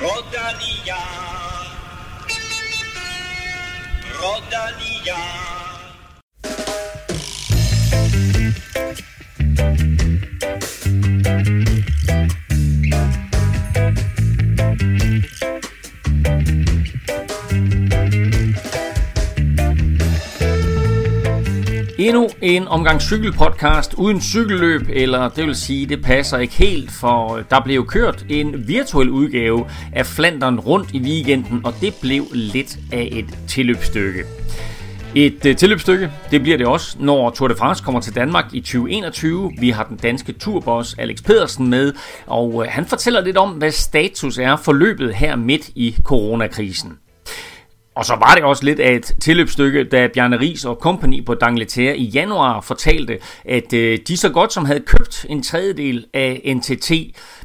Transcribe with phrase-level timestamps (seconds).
[0.00, 0.96] Rodanilla,
[4.18, 5.59] Rodanilla.
[22.00, 27.36] Endnu en omgang cykelpodcast uden cykelløb, eller det vil sige, det passer ikke helt, for
[27.36, 32.24] øh, der blev kørt en virtuel udgave af Flandern rundt i weekenden, og det blev
[32.32, 34.24] lidt af et tilløbsstykke.
[35.14, 38.60] Et uh, tilløbsstykke, det bliver det også, når Tour de France kommer til Danmark i
[38.60, 39.52] 2021.
[39.58, 41.92] Vi har den danske turboss Alex Pedersen med,
[42.26, 46.98] og øh, han fortæller lidt om, hvad status er for løbet her midt i coronakrisen.
[47.94, 51.34] Og så var det også lidt af et tilløbsstykke, da Bjarne Ries og company på
[51.34, 56.54] Dangleterre i januar fortalte, at øh, de så godt som havde købt en tredjedel af
[56.56, 56.92] NTT,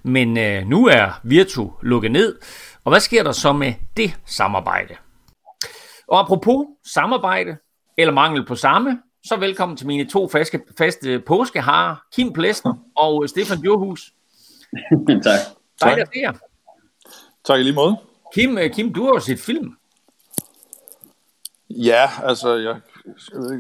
[0.04, 2.35] men øh, nu er Virtu lukket ned.
[2.84, 4.96] Og hvad sker der så med det samarbejde?
[6.07, 7.57] Og apropos samarbejde,
[7.98, 13.29] eller mangel på samme, så velkommen til mine to faste, faste påskeharer, Kim Plesner og
[13.29, 14.13] Stefan Djurhus.
[15.23, 15.40] tak.
[15.82, 16.34] Dejligt at se jer.
[17.46, 17.98] Tak i lige måde.
[18.34, 19.76] Kim, øh, Kim, du har jo set film.
[21.76, 22.76] Ja, altså jeg,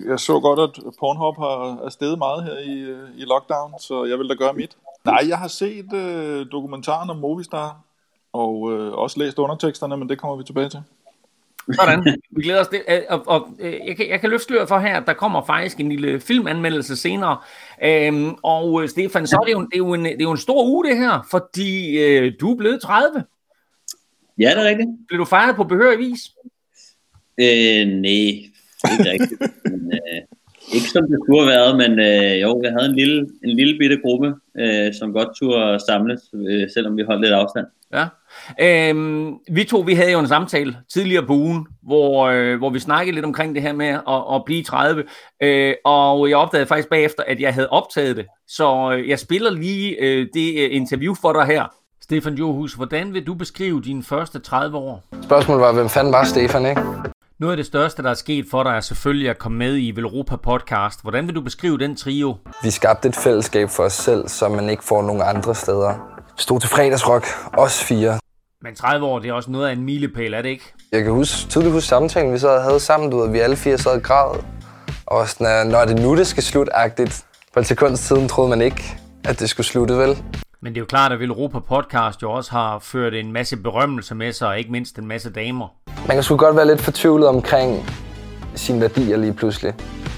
[0.07, 4.05] jeg så godt, at Pornhub har er steget meget her i, øh, i lockdown, så
[4.05, 4.77] jeg vil da gøre mit.
[5.05, 7.77] Nej, jeg har set øh, dokumentaren om Movistar,
[8.33, 10.79] og øh, også læst underteksterne, men det kommer vi tilbage til.
[11.73, 12.67] Sådan, vi glæder os.
[12.67, 15.79] Det, og, og, og jeg, kan, jeg kan løfte for her, at der kommer faktisk
[15.79, 17.37] en lille filmanmeldelse senere.
[17.83, 20.31] Øhm, og øh, Stefan, så er det, jo, det, er jo en, det er jo
[20.31, 23.23] en stor uge det her, fordi øh, du er blevet 30.
[24.39, 24.89] Ja, det er rigtigt.
[25.07, 26.31] Blev du fejret på behørig vis?
[27.37, 28.27] Øh, nej,
[28.91, 29.41] ikke rigtigt.
[29.71, 30.21] men, øh,
[30.73, 33.77] ikke som det kunne have været, men øh, jo, jeg havde en lille, en lille
[33.79, 37.65] bitte gruppe, øh, som godt turde samles, øh, selvom vi holdt lidt afstand.
[37.93, 38.05] Ja.
[38.61, 42.79] Øhm, vi to, vi havde jo en samtale tidligere på ugen, hvor, øh, hvor vi
[42.79, 45.03] snakkede lidt omkring det her med at, at blive 30,
[45.43, 48.25] øh, og jeg opdagede faktisk bagefter, at jeg havde optaget det.
[48.47, 51.63] Så øh, jeg spiller lige øh, det øh, interview for dig her.
[52.01, 55.03] Stefan Johus, hvordan vil du beskrive dine første 30 år?
[55.23, 56.81] Spørgsmålet var, hvem fanden var Stefan, ikke?
[57.39, 59.91] Noget af det største, der er sket for dig, er selvfølgelig at komme med i
[59.95, 61.01] Velropa Podcast.
[61.01, 62.35] Hvordan vil du beskrive den trio?
[62.63, 65.93] Vi skabte et fællesskab for os selv, som man ikke får nogen andre steder.
[66.37, 67.25] Stod til fredagsrock,
[67.57, 68.19] os fire.
[68.61, 70.73] Men 30 år, det er også noget af en milepæl, er det ikke?
[70.91, 73.77] Jeg kan huske, tydeligt huske samtalen, vi så havde sammen, du ved, vi alle fire
[73.77, 74.39] sad og græd.
[75.05, 77.25] Og sådan, når det nu, det skal slutte-agtigt.
[77.53, 80.23] På et sekunds tiden troede man ikke, at det skulle slutte, vel?
[80.61, 84.15] Men det er jo klart, at Velropa Podcast jo også har ført en masse berømmelse
[84.15, 85.67] med sig, og ikke mindst en masse damer.
[86.07, 87.89] Man kan sgu godt være lidt fortvivlet omkring
[88.55, 89.73] sine værdier lige pludselig.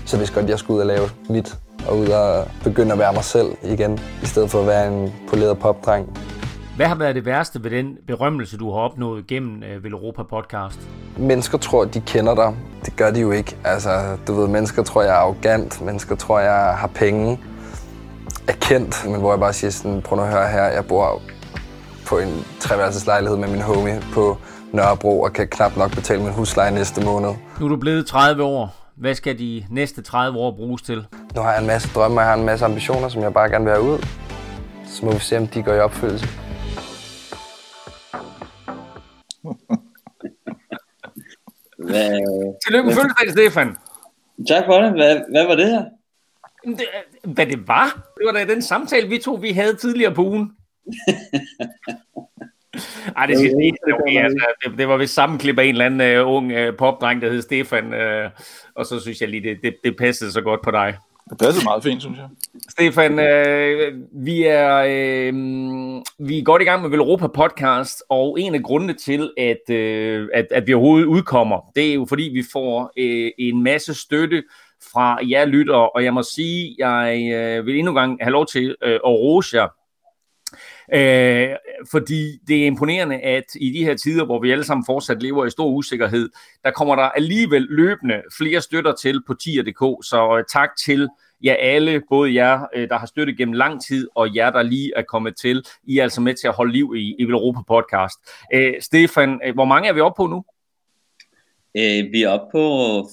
[0.06, 1.56] Så hvis godt, jeg skulle ud og lave mit,
[1.88, 5.14] og ud og begynde at være mig selv igen, i stedet for at være en
[5.30, 6.18] poleret popdreng.
[6.76, 10.80] Hvad har været det værste ved den berømmelse, du har opnået gennem uh, Velropa Podcast?
[11.18, 12.56] Mennesker tror, de kender dig.
[12.86, 13.58] Det gør de jo ikke.
[13.64, 15.82] Altså, du ved, mennesker tror, jeg er arrogant.
[15.82, 17.40] Mennesker tror, jeg har penge.
[18.48, 19.06] Er kendt.
[19.06, 21.22] Men hvor jeg bare siger sådan, prøv at høre her, jeg bor
[22.08, 24.38] på en treværelseslejlighed med min homie på
[24.72, 27.30] Nørrebro og kan knap nok betale min husleje næste måned.
[27.60, 28.76] Nu er du blevet 30 år.
[28.96, 31.06] Hvad skal de næste 30 år bruges til?
[31.36, 33.50] Nu har jeg en masse drømme, og jeg har en masse ambitioner, som jeg bare
[33.50, 34.06] gerne vil have ud.
[34.88, 36.28] Så må vi se, om de går i opfyldelse.
[41.78, 42.10] Hvad,
[42.66, 43.68] Tillykke med fødselsdagen, Stefan.
[44.48, 44.92] tak for det.
[44.92, 45.84] Hvad, hvad var det her?
[46.68, 46.88] Det,
[47.24, 48.14] hvad det var?
[48.18, 50.52] Det var da den samtale, vi to vi havde tidligere på ugen.
[53.18, 55.86] Ej, det, det, det, det, okay, altså, det, det var vist sammenklip af en eller
[55.86, 58.32] anden uh, ung uh, popdreng, der hed Stefan, uh,
[58.76, 60.98] og så synes jeg lige, det, det, det passede så godt på dig.
[61.30, 62.28] Det passer meget fint, synes jeg.
[62.70, 65.34] Stefan, øh, vi, er, øh,
[66.20, 70.30] vi er godt i gang med Velropa Podcast, og en af grundene til, at, øh,
[70.34, 74.44] at, at vi overhovedet udkommer, det er jo fordi, vi får øh, en masse støtte
[74.94, 78.46] fra jer lytter, og jeg må sige, jeg øh, vil endnu en gang have lov
[78.46, 79.68] til øh, at rose jer.
[80.94, 81.56] Øh,
[81.92, 85.46] fordi det er imponerende, at i de her tider, hvor vi alle sammen fortsat lever
[85.46, 86.30] i stor usikkerhed,
[86.64, 91.10] der kommer der alligevel løbende flere støtter til på tier.dk, så øh, tak til
[91.44, 94.92] jer alle, både jer, øh, der har støttet gennem lang tid, og jer, der lige
[94.96, 95.66] er kommet til.
[95.84, 98.20] I er altså med til at holde liv i, i Europa Podcast.
[98.54, 100.44] Øh, Stefan, øh, hvor mange er vi oppe på nu?
[101.78, 102.64] Øh, vi er oppe på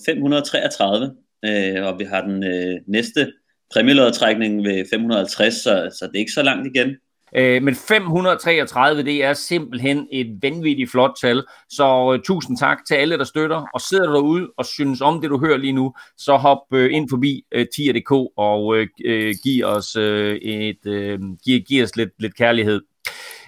[0.06, 1.15] 533,
[1.46, 3.32] øh, og vi har den øh, næste
[3.73, 6.96] præmielodtrækning ved 550, så, så det er ikke så langt igen.
[7.37, 11.43] Øh, men 533, det er simpelthen et vanvittigt flot tal.
[11.70, 13.67] Så øh, tusind tak til alle, der støtter.
[13.75, 16.94] Og sidder du derude og synes om det, du hører lige nu, så hop øh,
[16.94, 21.96] ind forbi øh, tier.dk og øh, øh, giv os, øh, et, øh, giv, giv os
[21.96, 22.81] lidt, lidt kærlighed.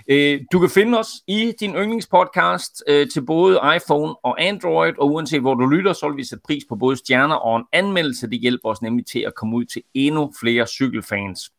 [0.08, 5.12] Øh, du kan finde os i din yndlingspodcast øh, til både iPhone og Android, og
[5.12, 8.30] uanset hvor du lytter, så vil vi sætte pris på både stjerner og en anmeldelse.
[8.30, 11.50] Det hjælper os nemlig til at komme ud til endnu flere cykelfans.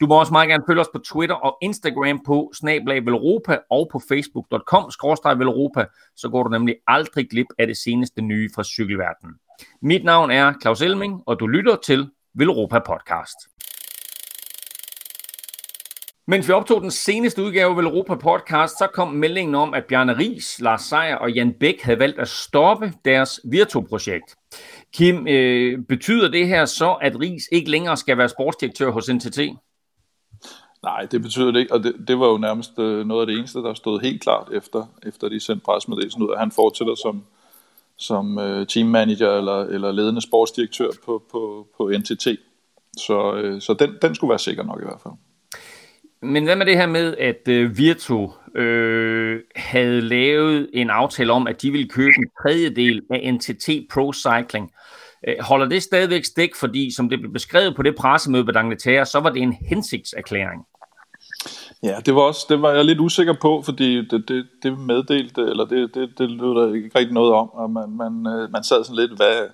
[0.00, 3.88] Du må også meget gerne følge os på Twitter og Instagram på snablag Velropa og
[3.92, 4.84] på facebook.com
[5.38, 5.84] Velropa,
[6.16, 9.34] så går du nemlig aldrig glip af det seneste nye fra cykelverdenen.
[9.82, 13.36] Mit navn er Claus Elming, og du lytter til Velropa Podcast.
[16.26, 20.18] Mens vi optog den seneste udgave af Europa Podcast, så kom meldingen om, at Bjarne
[20.18, 24.36] Ries, Lars Seier og Jan Bæk havde valgt at stoppe deres Virtu-projekt.
[24.94, 29.38] Kim, øh, betyder det her så, at Ries ikke længere skal være sportsdirektør hos NTT?
[30.82, 33.38] Nej, det betyder det ikke, og det, det var jo nærmest øh, noget af det
[33.38, 37.24] eneste, der stod helt klart efter, efter de sendte pressemeddelelsen ud, at han fortsætter som,
[37.96, 42.26] som øh, teammanager eller, eller ledende sportsdirektør på, på, på NTT.
[42.98, 45.14] Så, øh, så den, den skulle være sikker nok i hvert fald.
[46.22, 51.46] Men hvad med det her med, at øh, Virtu øh, havde lavet en aftale om,
[51.46, 54.72] at de ville købe en tredjedel af NTT Pro Cycling?
[55.28, 59.06] Øh, holder det stadigvæk stik, fordi som det blev beskrevet på det pressemøde på Dangletære,
[59.06, 60.66] så var det en hensigtserklæring?
[61.82, 65.40] Ja, det var også det var jeg lidt usikker på, fordi det, det, det meddelte,
[65.40, 68.64] eller det, det, det lød der ikke rigtig noget om, og man, man, øh, man
[68.64, 69.48] sad sådan lidt, hvad,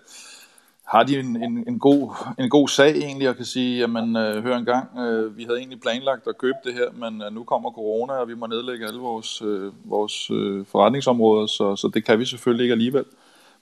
[0.88, 4.43] har de en, en, en, god, en god sag egentlig, og kan sige, jamen øh,
[4.43, 7.44] hør en gang, øh, vi havde egentlig planlagt at købe det her, men øh, nu
[7.44, 12.05] kommer corona, og vi må nedlægge alle vores, øh, vores øh, forretningsområder, så, så det
[12.05, 13.05] kan vi selvfølgelig ikke alligevel.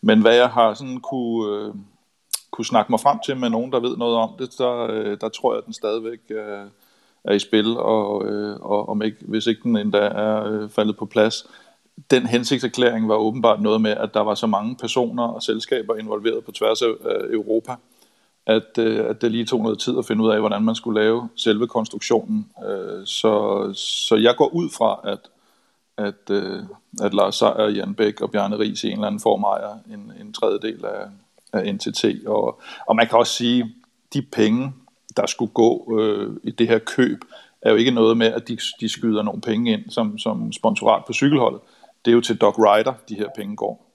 [0.00, 1.75] Men hvad jeg har sådan kunne, øh,
[2.50, 5.28] kunne snakke mig frem til med nogen, der ved noget om det, der, øh, der
[5.28, 6.67] tror jeg, at den stadigvæk øh,
[7.25, 10.96] er i spil, og, øh, og om ikke, hvis ikke den endda er øh, faldet
[10.96, 11.46] på plads,
[12.10, 16.44] den hensigtserklæring var åbenbart noget med, at der var så mange personer og selskaber involveret
[16.44, 16.88] på tværs af
[17.31, 17.75] Europa,
[18.46, 21.00] at, øh, at det lige tog noget tid at finde ud af, hvordan man skulle
[21.00, 22.46] lave selve konstruktionen.
[22.69, 25.19] Øh, så, så jeg går ud fra, at,
[26.06, 26.62] at, øh,
[27.02, 30.12] at Lars Seier, Jan Bæk og Bjarne Ries i en eller anden form ejer en,
[30.20, 31.06] en tredjedel af,
[31.52, 32.04] af NTT.
[32.26, 33.75] Og, og man kan også sige,
[34.12, 34.72] de penge,
[35.16, 37.19] der skulle gå øh, i det her køb,
[37.62, 41.04] er jo ikke noget med, at de, de skyder nogle penge ind som, som sponsorat
[41.04, 41.60] på cykelholdet
[42.06, 43.86] det er jo til Doc Ryder, de her penge går.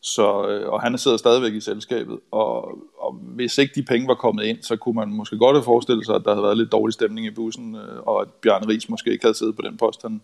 [0.00, 4.14] Så, øh, og han sidder stadigvæk i selskabet, og, og hvis ikke de penge var
[4.14, 6.72] kommet ind, så kunne man måske godt have forestillet sig, at der havde været lidt
[6.72, 9.76] dårlig stemning i bussen, øh, og at Bjørn Ries måske ikke havde siddet på den
[9.76, 10.20] post, han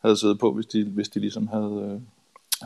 [0.00, 2.00] havde siddet på, hvis de, hvis de ligesom havde, øh,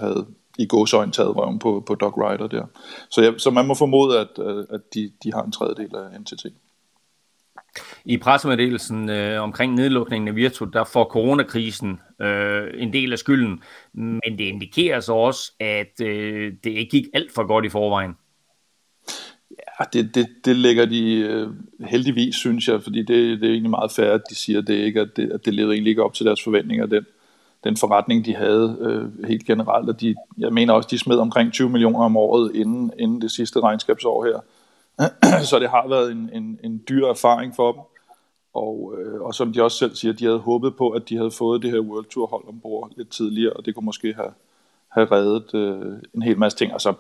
[0.02, 0.26] havde
[0.58, 2.66] i gåsøjne taget røven på, på Doc Ryder der.
[3.10, 4.38] Så, ja, så man må formode, at,
[4.70, 6.46] at de, de har en tredjedel af NTT.
[8.04, 13.62] I pressemeddelelsen øh, omkring nedlukningen af Virtu, der får coronakrisen øh, en del af skylden,
[13.94, 18.16] men det indikerer så også, at øh, det ikke gik alt for godt i forvejen.
[19.50, 21.48] Ja, det, det, det lægger de øh,
[21.88, 25.00] heldigvis, synes jeg, fordi det, det er egentlig meget færre, at de siger det ikke,
[25.00, 27.06] at det, at det leder egentlig ikke op til deres forventninger, den,
[27.64, 29.88] den forretning, de havde øh, helt generelt.
[29.88, 33.30] Og de, jeg mener også, de smed omkring 20 millioner om året inden, inden det
[33.30, 34.40] sidste regnskabsår her.
[35.50, 37.80] så det har været en, en, en dyr erfaring for dem.
[38.54, 41.30] Og, øh, og som de også selv siger, de havde håbet på, at de havde
[41.30, 44.32] fået det her World Tour hold ombord lidt tidligere, og det kunne måske have,
[44.88, 46.72] have reddet øh, en hel masse ting.
[46.72, 46.94] Altså,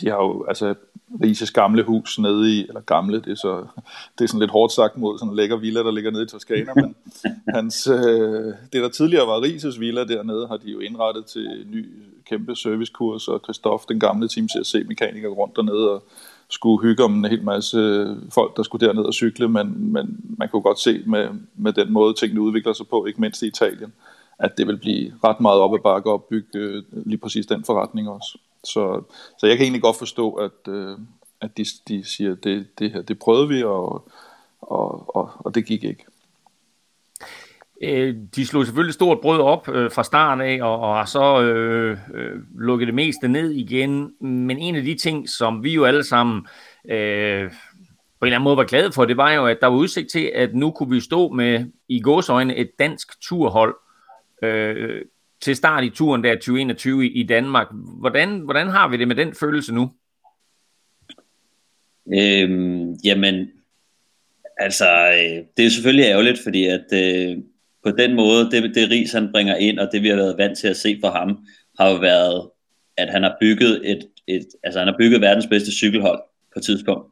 [0.00, 0.74] de har jo, altså,
[1.22, 3.66] Rises gamle hus nede i, eller gamle, det er, så,
[4.18, 6.26] det er sådan lidt hårdt sagt mod sådan en lækker villa, der ligger nede i
[6.26, 6.94] Toskana, men
[7.56, 11.88] hans, øh, det der tidligere var Rises villa dernede, har de jo indrettet til ny
[12.24, 16.02] kæmpe servicekurs, og Christoph, den gamle Team CSC-mekaniker, rundt dernede, og
[16.50, 20.48] skulle hygge om en hel masse folk, der skulle derned og cykle, men, men man
[20.48, 23.92] kunne godt se med, med den måde, tingene udvikler sig på, ikke mindst i Italien,
[24.38, 27.64] at det vil blive ret meget op ad bakke at bygge øh, lige præcis den
[27.64, 28.38] forretning også.
[28.64, 29.02] Så,
[29.38, 30.98] så jeg kan egentlig godt forstå, at, øh,
[31.40, 34.08] at de, de siger, at det, det her, det prøvede vi, og,
[34.62, 36.04] og, og, og det gik ikke.
[37.82, 41.42] Øh, de slog selvfølgelig stort brød op øh, fra starten af, og, og har så
[41.42, 44.12] øh, øh, lukket det meste ned igen.
[44.20, 46.46] Men en af de ting, som vi jo alle sammen
[46.90, 47.50] øh,
[48.20, 50.10] på en eller anden måde var glade for, det var jo, at der var udsigt
[50.10, 53.74] til, at nu kunne vi stå med i gåsøjne et dansk turhold
[54.42, 55.02] øh,
[55.40, 57.66] til start i turen der 2021 i, i Danmark.
[57.72, 59.92] Hvordan, hvordan har vi det med den følelse nu?
[62.14, 63.50] Øhm, jamen,
[64.56, 67.38] altså, øh, det er selvfølgelig ærgerligt, fordi at øh,
[67.84, 70.58] på den måde, det, det ris han bringer ind, og det vi har været vant
[70.58, 71.46] til at se fra ham,
[71.78, 72.50] har jo været,
[72.96, 76.20] at han har bygget et, et altså han har bygget verdens bedste cykelhold
[76.52, 77.06] på et tidspunkt,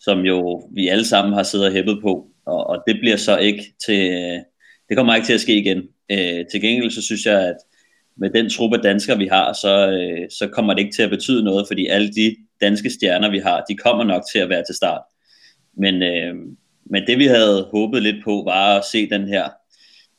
[0.00, 3.38] som jo vi alle sammen har siddet og hæppet på, og, og det bliver så
[3.38, 4.10] ikke til,
[4.88, 5.82] det kommer ikke til at ske igen.
[6.10, 7.56] Øh, til gengæld så synes jeg, at
[8.16, 11.44] med den truppe danskere, vi har, så, øh, så kommer det ikke til at betyde
[11.44, 14.74] noget, fordi alle de danske stjerner, vi har, de kommer nok til at være til
[14.74, 15.02] start.
[15.76, 16.34] Men, øh,
[16.86, 19.48] men det vi havde håbet lidt på, var at se den her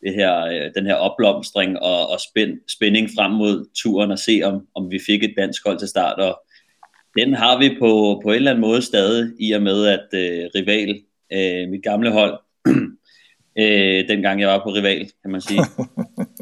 [0.03, 4.41] det her, øh, den her opblomstring og, og spænd, spænding frem mod turen og se,
[4.43, 6.20] om, om vi fik et dansk hold til start.
[6.20, 6.41] Og
[7.17, 10.50] den har vi på, på en eller anden måde stadig, i og med at øh,
[10.55, 11.01] rival,
[11.34, 12.39] øh, mit gamle hold,
[13.62, 15.60] øh, dengang jeg var på rival, kan man sige.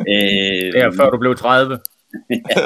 [0.09, 1.79] øh, det er før du blev 30.
[2.29, 2.65] ja,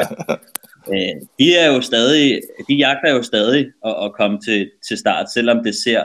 [0.93, 5.31] øh, de er jo stadig, de jagter jo stadig at, at komme til, til start,
[5.33, 6.03] selvom det ser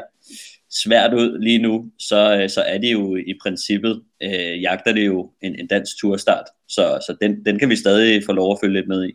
[0.85, 5.07] svært ud lige nu, så, øh, så er det jo i princippet, øh, jagter det
[5.07, 8.59] jo en, en dansk turstart, så, så den, den kan vi stadig få lov at
[8.63, 9.13] følge lidt med i.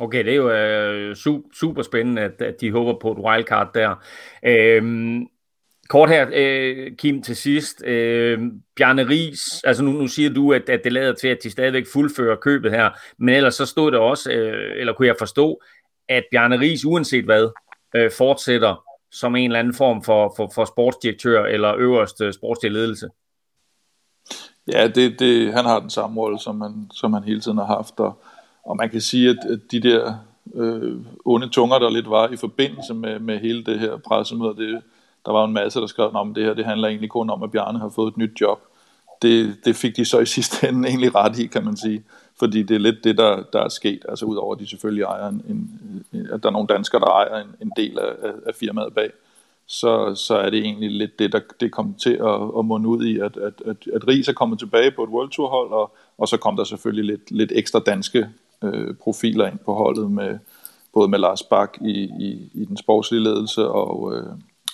[0.00, 1.16] Okay, det er jo øh,
[1.54, 4.04] super spændende, at, at de håber på et wildcard der.
[4.44, 5.26] Øhm,
[5.88, 7.84] Kort her, øh, Kim, til sidst.
[7.84, 8.38] Øh,
[8.76, 11.86] Bjarne Ries, altså nu, nu siger du, at, at det lader til, at de stadigvæk
[11.92, 15.62] fuldfører købet her, men ellers så stod det også, øh, eller kunne jeg forstå,
[16.08, 17.48] at Bjarne Ries uanset hvad,
[17.96, 18.84] øh, fortsætter
[19.16, 23.08] som en eller anden form for, for, for sportsdirektør eller øverste sportsledelse.
[24.72, 27.64] Ja, det, det, han har den samme rolle, som han, som han hele tiden har
[27.64, 28.22] haft, og,
[28.64, 30.14] og man kan sige, at, at de der
[30.54, 34.82] øh, onde tunger, der lidt var i forbindelse med, med hele det her pressemøde, det,
[35.26, 37.50] der var en masse, der skrev om det her, det handler egentlig kun om, at
[37.50, 38.58] Bjarne har fået et nyt job.
[39.22, 42.04] Det, det fik de så i sidste ende egentlig ret i, kan man sige.
[42.38, 44.04] Fordi det er lidt det, der, der er sket.
[44.08, 47.42] Altså udover at de selvfølgelig ejer en, en, at der er nogle danskere, der ejer
[47.42, 49.10] en, en del af, af firmaet bag,
[49.66, 53.04] så, så er det egentlig lidt det, der det kom til at, at munde ud
[53.04, 55.96] i, at, at, at, at Ries er kommet tilbage på et World Tour hold, og,
[56.18, 58.28] og så kom der selvfølgelig lidt, lidt ekstra danske
[58.64, 60.38] øh, profiler ind på holdet, med,
[60.94, 64.26] både med Lars Bak i, i, i den sportslige ledelse, og, øh,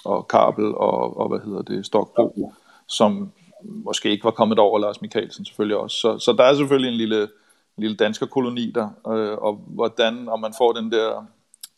[0.04, 2.52] og Kabel og, og hvad hedder det, Stokbro,
[2.88, 3.33] som
[3.64, 5.97] måske ikke var kommet over, Lars Mikkelsen selvfølgelig også.
[5.97, 7.28] Så, så der er selvfølgelig en lille,
[7.76, 11.26] en lille dansker koloni der, øh, og hvordan, om man får den der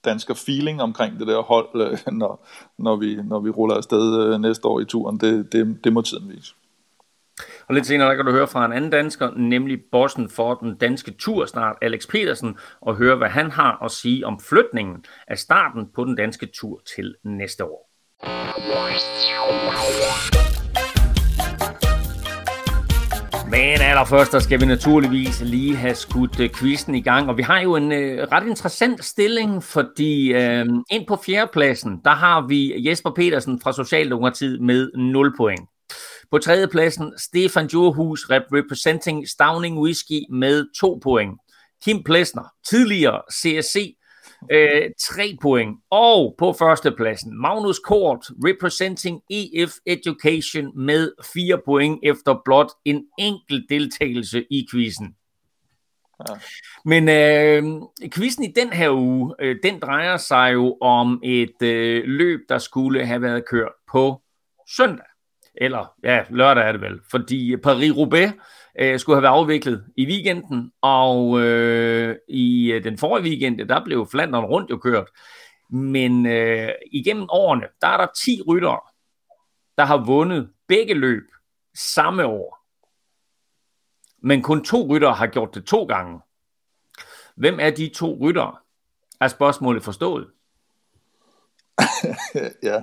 [0.04, 2.46] dansker feeling omkring det der hold, øh, når,
[2.78, 6.02] når, vi, når vi ruller afsted øh, næste år i turen, det, det, det må
[6.02, 6.54] tiden vise.
[7.68, 10.76] Og lidt senere der kan du høre fra en anden dansker, nemlig bossen for den
[10.76, 15.38] danske tur snart, Alex Petersen, og høre, hvad han har at sige om flytningen af
[15.38, 17.90] starten på den danske tur til næste år.
[23.56, 27.42] Men allerførst, der skal vi naturligvis lige have skudt uh, quizzen i gang, og vi
[27.42, 27.98] har jo en uh,
[28.32, 34.60] ret interessant stilling, fordi uh, ind på fjerdepladsen, der har vi Jesper Petersen fra Socialdemokratiet
[34.60, 35.60] med 0 point.
[36.30, 41.34] På tredjepladsen, Stefan Johus representing Stavning Whisky med 2 point.
[41.84, 43.94] Kim Plesner, tidligere CSC
[44.50, 45.78] Øh, tre point.
[45.90, 53.70] Og på førstepladsen, Magnus Kort, representing EF Education med fire point efter blot en enkelt
[53.70, 55.14] deltagelse i quizzen.
[56.28, 56.34] Ja.
[56.84, 57.82] Men øh,
[58.14, 62.58] quizzen i den her uge, øh, den drejer sig jo om et øh, løb, der
[62.58, 64.22] skulle have været kørt på
[64.76, 65.06] søndag.
[65.54, 67.00] Eller, ja, lørdag er det vel.
[67.10, 68.32] Fordi Paris-Roubaix
[68.78, 73.84] øh, skulle have været afviklet i weekenden, og øh, i øh, den forrige weekend, der
[73.84, 75.08] blev Flandern rundt jo kørt.
[75.70, 78.80] Men øh, igennem årene, der er der 10 ryttere,
[79.78, 81.22] der har vundet begge løb
[81.74, 82.64] samme år.
[84.22, 86.20] Men kun to ryttere har gjort det to gange.
[87.36, 88.56] Hvem er de to ryttere?
[89.20, 90.28] Er spørgsmålet forstået?
[92.62, 92.82] ja.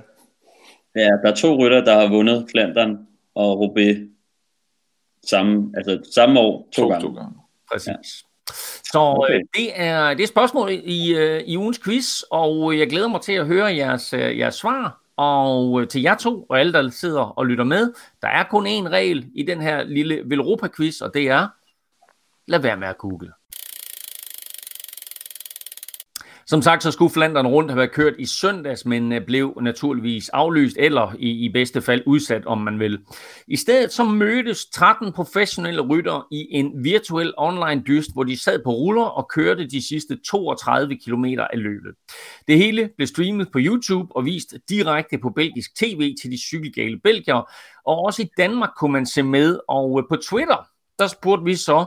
[0.94, 3.96] Ja, der er to rytter, der har vundet Flandern og Roubaix
[5.26, 7.06] samme, altså samme år to, to gange.
[7.06, 7.32] To gange.
[7.72, 7.88] Præcis.
[7.88, 8.22] Ja.
[8.92, 9.34] Så okay.
[9.34, 13.20] øh, det, er, det er spørgsmålet i, øh, i ugens quiz, og jeg glæder mig
[13.20, 14.98] til at høre jeres, øh, jeres svar.
[15.16, 18.66] Og øh, til jer to og alle, der sidder og lytter med, der er kun
[18.66, 21.48] én regel i den her lille Velropa-quiz, og det er,
[22.46, 23.32] lad være med at google.
[26.52, 30.28] Som sagt, så skulle Flandern rundt have været kørt i søndags, men øh, blev naturligvis
[30.28, 32.98] aflyst, eller i, i bedste fald udsat, om man vil.
[33.46, 38.60] I stedet så mødtes 13 professionelle rytter i en virtuel online dyst, hvor de sad
[38.64, 41.94] på ruller og kørte de sidste 32 km af løbet.
[42.48, 47.00] Det hele blev streamet på YouTube og vist direkte på belgisk tv til de cykelgale
[47.00, 47.50] belgier,
[47.86, 50.66] og også i Danmark kunne man se med, og øh, på Twitter,
[50.98, 51.84] der spurgte vi så,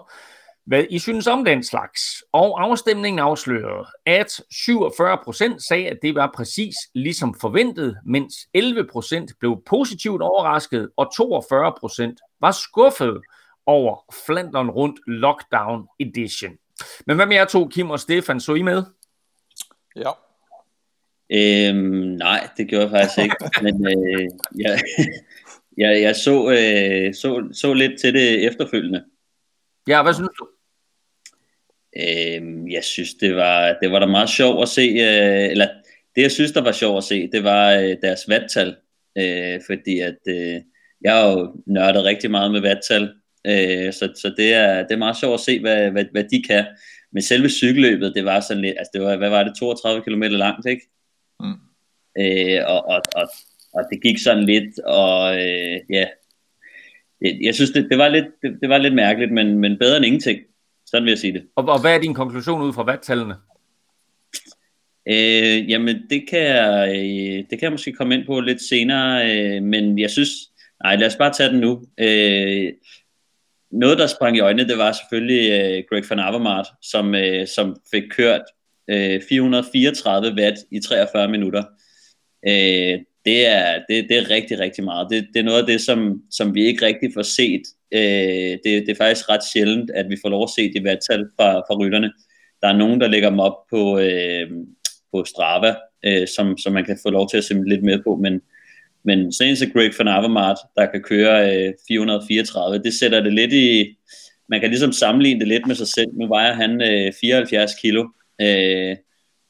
[0.65, 2.24] hvad I synes om den slags.
[2.31, 8.88] Og afstemningen afslørede, at 47 procent sagde, at det var præcis ligesom forventet, mens 11
[8.91, 13.22] procent blev positivt overrasket, og 42 procent var skuffet
[13.65, 16.51] over Flandern rundt Lockdown Edition.
[17.07, 18.84] Men hvad med jer to, Kim og Stefan, så I med?
[19.95, 20.12] Ja.
[21.29, 23.36] Øhm, nej, det gjorde jeg faktisk ikke.
[23.63, 24.79] Men øh, jeg,
[25.77, 29.03] jeg, jeg så, øh, så, så lidt til det efterfølgende.
[29.88, 30.48] Ja, hvad synes du?
[31.97, 35.67] Øh, jeg synes, det var, det var da meget sjovt at se, øh, eller
[36.15, 38.75] det jeg synes, der var sjovt at se, det var øh, deres vattal,
[39.17, 40.61] øh, fordi at øh,
[41.01, 43.09] jeg har jo nørdet rigtig meget med vattal
[43.47, 46.43] Øh, så så det, er, det er meget sjovt at se, hvad, hvad, hvad de
[46.43, 46.65] kan.
[47.11, 50.23] Men selve cykelløbet, det var sådan lidt, altså det var, hvad var det, 32 km
[50.23, 50.89] langt, ikke?
[51.39, 51.53] Mm.
[52.19, 53.27] Øh, og, og, og,
[53.73, 56.07] og det gik sådan lidt, og øh, ja,
[57.21, 59.97] det, jeg synes, det, det, var lidt, det, det var lidt mærkeligt, men, men bedre
[59.97, 60.39] end ingenting.
[60.95, 61.43] Sådan vil jeg sige det.
[61.55, 63.35] Og, og hvad er din konklusion ud fra vattallene?
[65.09, 69.31] Øh, jamen, det kan, jeg, øh, det kan jeg måske komme ind på lidt senere,
[69.31, 70.29] øh, men jeg synes,
[70.83, 71.81] nej, lad os bare tage den nu.
[71.97, 72.73] Øh,
[73.71, 77.75] noget, der sprang i øjnene, det var selvfølgelig øh, Greg van Avermaet, som, øh, som
[77.91, 78.43] fik kørt
[78.89, 81.63] øh, 434 watt i 43 minutter.
[82.47, 85.07] Øh, det, er, det, det er rigtig, rigtig meget.
[85.09, 87.61] Det, det er noget af det, som, som vi ikke rigtig får set.
[87.91, 91.25] Øh, det, det er faktisk ret sjældent, at vi får lov at se de vattal
[91.35, 92.11] fra, fra rytterne.
[92.61, 94.51] Der er nogen, der lægger dem op på, øh,
[95.13, 95.75] på Strava,
[96.05, 98.41] øh, som, som man kan få lov til at se lidt mere på, men,
[99.03, 103.53] men sådan en Greg van Avermaet, der kan køre øh, 434, det sætter det lidt
[103.53, 103.95] i,
[104.49, 106.07] man kan ligesom sammenligne det lidt med sig selv.
[106.13, 108.07] Nu vejer han øh, 74 kilo,
[108.41, 108.95] øh,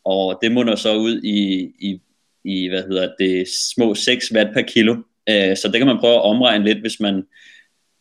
[0.05, 2.01] og det munder så ud i, i,
[2.45, 4.95] i, hvad hedder det, små 6 watt per kilo.
[5.29, 7.23] Øh, så det kan man prøve at omregne lidt, hvis man,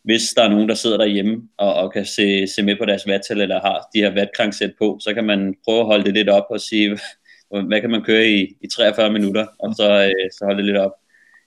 [0.05, 3.07] hvis der er nogen, der sidder derhjemme og, og kan se, se med på deres
[3.07, 6.29] vattal, eller har de her vatkrangsæt på, så kan man prøve at holde det lidt
[6.29, 6.99] op og sige,
[7.67, 10.77] hvad kan man køre i, i 43 minutter, og så, øh, så holde det lidt
[10.77, 10.91] op.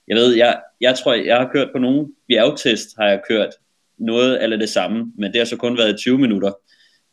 [0.07, 3.49] Jeg ved, jeg, jeg tror, jeg har kørt på nogle bjergtest, har jeg kørt
[3.97, 6.51] noget eller det samme, men det har så kun været 20 minutter.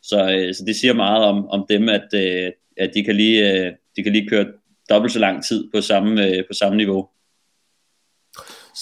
[0.01, 3.53] Så, øh, så det siger meget om, om dem, at, øh, at de, kan lige,
[3.53, 4.45] øh, de kan lige køre
[4.89, 7.09] dobbelt så lang tid på samme, øh, på samme niveau.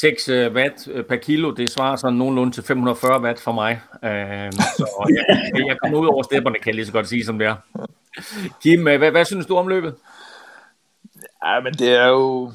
[0.01, 3.81] 6 øh, watt øh, per kilo, det svarer sådan nogenlunde til 540 watt for mig.
[4.03, 5.13] Øhm, øh, så
[5.55, 7.55] jeg, jeg kommer ud over stepperne, kan jeg lige så godt sige, som det er.
[8.63, 9.95] Kim, øh, hvad, hvad synes du om løbet?
[11.45, 12.51] Ja, men det er jo...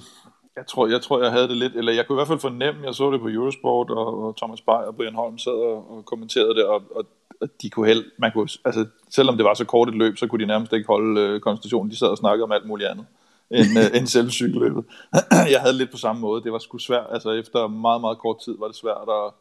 [0.57, 2.87] Jeg tror, jeg tror, jeg havde det lidt, eller jeg kunne i hvert fald fornemme,
[2.87, 6.05] jeg så det på Eurosport, og, og Thomas Bay og Brian Holm sad og, og
[6.05, 7.07] kommenterede det, og, og,
[7.41, 10.27] og de kunne held, man kunne, altså, selvom det var så kort et løb, så
[10.27, 11.91] kunne de nærmest ikke holde øh, koncentrationen.
[11.91, 13.07] De sad og snakkede om alt muligt andet
[13.51, 14.85] end, øh, end selve cykelløbet.
[15.55, 16.43] jeg havde lidt på samme måde.
[16.43, 19.33] Det var sgu svært, altså efter meget, meget kort tid var det svært at,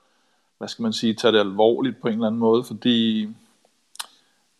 [0.57, 3.27] hvad skal man sige, tage det alvorligt på en eller anden måde, fordi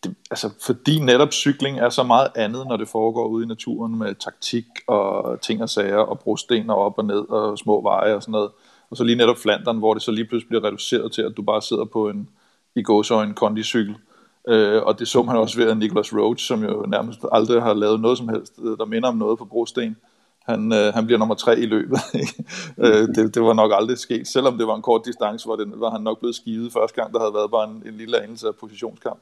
[0.04, 3.96] det, altså fordi netop cykling er så meget andet, når det foregår ude i naturen
[3.96, 8.22] med taktik og ting og sager og brostener op og ned og små veje og
[8.22, 8.52] sådan noget.
[8.90, 11.42] Og så lige netop Flandern, hvor det så lige pludselig bliver reduceret til, at du
[11.42, 12.30] bare sidder på en
[12.76, 13.96] i gåsøjne kondicykel.
[14.47, 17.99] Øh, og det så man også ved Nicholas Roach, som jo nærmest aldrig har lavet
[17.99, 19.97] noget som helst, øh, der minder om noget på brosten.
[20.45, 21.99] Han, øh, han bliver nummer tre i løbet.
[22.13, 22.43] Ikke?
[22.78, 24.28] øh, det, det var nok aldrig sket.
[24.28, 27.13] Selvom det var en kort distance, var, det, var han nok blevet skivet første gang,
[27.13, 29.19] der havde været bare en, en lille anelse af positionskamp.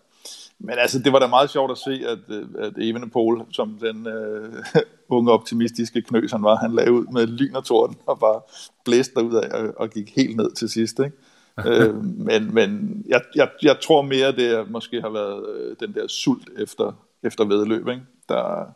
[0.59, 4.07] Men altså, det var da meget sjovt at se, at, øh, at Evenepoel, som den
[4.07, 4.53] øh,
[5.15, 8.41] unge optimistiske knøs han var, han lagde ud med lyn og torden og bare
[8.85, 10.99] blæste ud af og, og gik helt ned til sidst.
[10.99, 11.17] Ikke?
[11.67, 16.07] øh, men men jeg, jeg, jeg tror mere, det måske har været øh, den der
[16.07, 16.91] sult efter,
[17.23, 18.01] efter vedløb, ikke?
[18.29, 18.73] Der,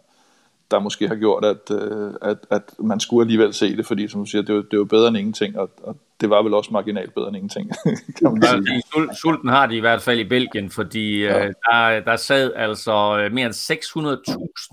[0.72, 4.22] der måske har gjort, at, øh, at, at man skulle alligevel se det, fordi som
[4.22, 6.72] du siger, det jo, det jo bedre end ingenting, og, og det var vel også
[6.72, 7.72] marginalt bedre end ingenting,
[8.18, 9.16] kan man sige.
[9.16, 11.46] Sulten har de i hvert fald i Belgien, fordi ja.
[11.46, 13.56] øh, der, der sad altså øh, mere end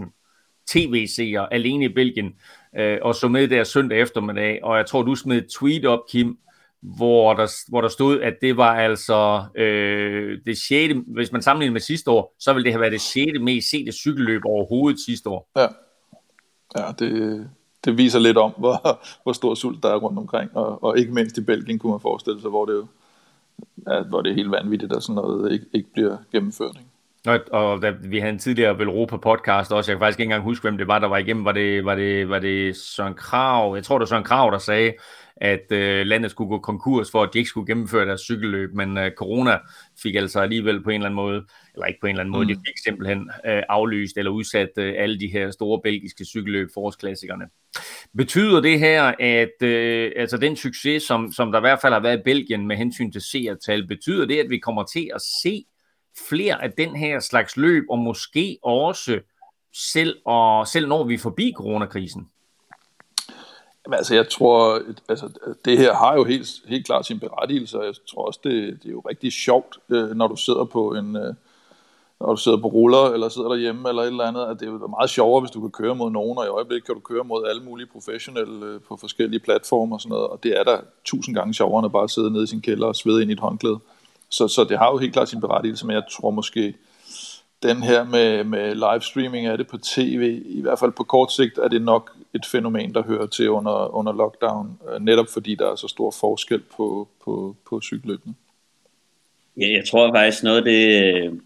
[0.02, 2.34] 600.000 tv-seere alene i Belgien,
[2.78, 6.00] øh, og så med der søndag eftermiddag, og jeg tror, du smed et tweet op,
[6.10, 6.38] Kim,
[6.82, 11.72] hvor der, hvor der stod, at det var altså øh, det sjette, hvis man sammenligner
[11.72, 15.28] med sidste år, så ville det have været det sjette mest sete cykelløb overhovedet sidste
[15.28, 15.48] år.
[15.56, 15.66] Ja,
[16.76, 17.50] ja det,
[17.84, 21.12] det viser lidt om, hvor, hvor stor sult der er rundt omkring, og, og ikke
[21.12, 22.86] mindst i Belgien kunne man forestille sig, hvor det jo
[23.86, 26.76] ja, hvor det er helt vanvittigt, at sådan noget ikke, ikke bliver gennemført.
[26.76, 26.88] Ikke?
[27.52, 30.42] Og, og da vi havde en tidligere Velropa podcast også, jeg kan faktisk ikke engang
[30.42, 33.74] huske, hvem det var, der var igennem, var det, var det, var det Søren Krav,
[33.74, 34.92] jeg tror det var Søren Krav, der sagde,
[35.40, 38.98] at øh, landet skulle gå konkurs for, at de ikke skulle gennemføre deres cykelløb, men
[38.98, 39.58] øh, corona
[40.02, 42.44] fik altså alligevel på en eller anden måde, eller ikke på en eller anden måde,
[42.44, 42.48] mm.
[42.48, 47.44] de fik simpelthen øh, aflyst eller udsat øh, alle de her store belgiske cykelløb, forårsklassikerne.
[48.16, 52.00] Betyder det her, at øh, altså den succes, som, som der i hvert fald har
[52.00, 55.64] været i Belgien med hensyn til seertal, betyder det, at vi kommer til at se
[56.28, 59.20] flere af den her slags løb, og måske også
[59.74, 62.28] selv, og selv når vi er forbi coronakrisen?
[63.88, 65.28] Jamen, altså, jeg tror, altså,
[65.64, 68.88] det her har jo helt, helt klart sin berettigelse, og jeg tror også, det, det
[68.88, 71.34] er jo rigtig sjovt, øh, når du sidder på en, øh,
[72.20, 74.86] når du sidder på ruller, eller sidder derhjemme, eller et eller andet, at det er
[74.86, 77.46] meget sjovere, hvis du kan køre mod nogen, og i øjeblikket kan du køre mod
[77.46, 81.34] alle mulige professionelle øh, på forskellige platforme og sådan noget, og det er der tusind
[81.34, 83.40] gange sjovere, end at bare sidde nede i sin kælder og svede ind i et
[83.40, 83.78] håndklæde.
[84.28, 86.74] Så, så det har jo helt klart sin berettigelse, men jeg tror måske,
[87.62, 91.58] den her med, med livestreaming af det på tv, i hvert fald på kort sigt,
[91.58, 95.72] er det nok et fænomen, der hører til under, under lockdown, øh, netop fordi der
[95.72, 98.34] er så stor forskel på, på, på cykelløbene.
[99.56, 101.40] Ja, jeg tror faktisk noget af det,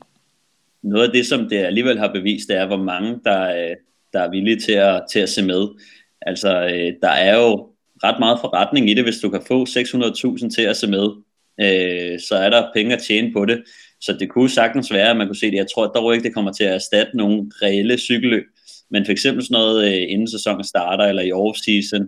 [0.82, 3.76] noget af det, som det alligevel har bevist, det er, hvor mange, der, øh,
[4.12, 5.68] der er villige til at, til at se med.
[6.20, 7.68] Altså, øh, der er jo
[8.04, 11.08] ret meget forretning i det, hvis du kan få 600.000 til at se med.
[11.60, 13.64] Øh, så er der penge at tjene på det.
[14.00, 15.56] Så det kunne sagtens være, at man kunne se det.
[15.56, 18.44] Jeg tror dog ikke, det kommer til at erstatte nogle reelle cykelløb.
[18.92, 22.02] Men for eksempel sådan noget, øh, inden sæsonen starter, eller i off-season,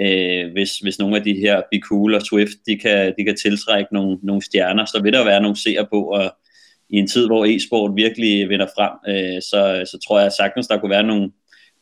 [0.00, 3.36] øh, hvis, hvis nogle af de her Be Cool og Swift, de kan, de kan
[3.36, 6.34] tiltrække nogle, nogle stjerner, så vil der være nogle seere på, og
[6.90, 10.78] i en tid, hvor e-sport virkelig vinder frem, øh, så, så tror jeg sagtens, der
[10.78, 11.30] kunne være nogle,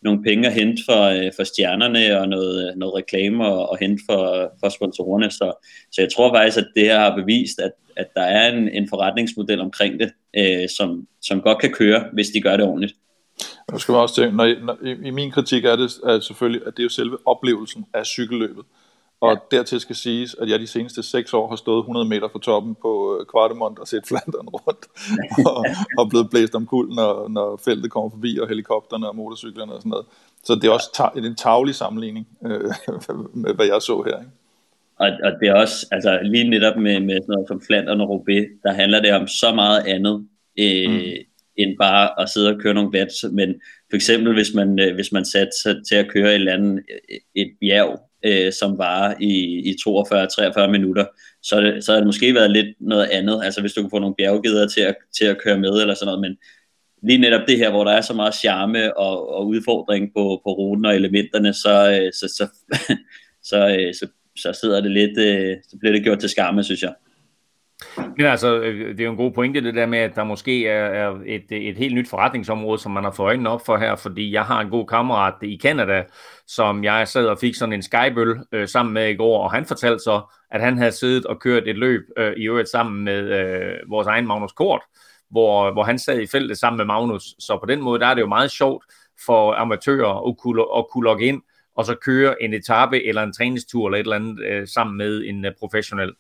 [0.03, 4.03] nogle penge at hente for, øh, for stjernerne, og noget, noget reklame og, og hente
[4.11, 5.31] for, for sponsorerne.
[5.31, 5.53] Så,
[5.93, 8.89] så jeg tror faktisk, at det her har bevist, at, at der er en, en
[8.89, 12.95] forretningsmodel omkring det, øh, som, som godt kan køre, hvis de gør det ordentligt.
[13.73, 16.67] Nu skal man også tænke, når, når, i, i min kritik er det at selvfølgelig,
[16.67, 18.65] at det er jo selve oplevelsen af cykelløbet.
[19.21, 19.57] Og ja.
[19.57, 22.75] dertil skal siges, at jeg de seneste seks år har stået 100 meter fra toppen
[22.75, 24.87] på Kvartemont øh, og set Flandern rundt,
[25.47, 25.65] og,
[25.99, 29.81] og blevet blæst om kul, når, når feltet kommer forbi, og helikopterne og motorcyklerne og
[29.81, 30.07] sådan noget.
[30.45, 32.71] Så det er også ta- en tavlig sammenligning øh,
[33.43, 34.19] med, hvad jeg så her.
[34.19, 34.33] Ikke?
[34.97, 38.09] Og, og det er også, altså lige netop med, med sådan noget som Flandern og
[38.09, 40.27] Roubaix, der handler det om så meget andet,
[40.59, 41.28] øh, mm
[41.59, 43.25] end bare at sidde og køre nogle vets.
[43.33, 43.55] Men
[43.91, 46.83] for eksempel, hvis man, øh, hvis man satte sig til at køre et, eller andet,
[47.11, 49.33] øh, et bjerg, øh, som var i,
[49.71, 51.05] i 42-43 minutter,
[51.43, 53.41] så, det, så har det måske været lidt noget andet.
[53.45, 56.07] Altså hvis du kunne få nogle bjerggeder til at, til at køre med eller sådan
[56.07, 56.37] noget, men
[57.03, 60.53] lige netop det her, hvor der er så meget charme og, og udfordring på, på
[60.53, 62.47] ruten og elementerne, så, øh, så, så,
[63.51, 65.17] så, så, så, så sidder det lidt,
[65.71, 66.95] så bliver det gjort til skamme, synes jeg.
[68.17, 70.67] Men altså, øh, det er jo en god pointe, det der med, at der måske
[70.67, 74.33] er, et, et helt nyt forretningsområde, som man har fået øjnene op for her, fordi
[74.33, 76.05] jeg har en god kammerat i Kanada,
[76.47, 79.65] som jeg sad og fik sådan en skybøl øh, sammen med i går, og han
[79.65, 83.41] fortalte så, at han havde siddet og kørt et løb øh, i øvrigt sammen med
[83.41, 84.83] øh, vores egen Magnus Kort,
[85.31, 87.23] hvor, hvor han sad i feltet sammen med Magnus.
[87.39, 88.85] Så på den måde, der er det jo meget sjovt
[89.27, 91.43] for amatører at kunne, at kunne logge ind,
[91.77, 95.25] og så køre en etape eller en træningstur eller et eller andet øh, sammen med
[95.25, 96.13] en øh, professionel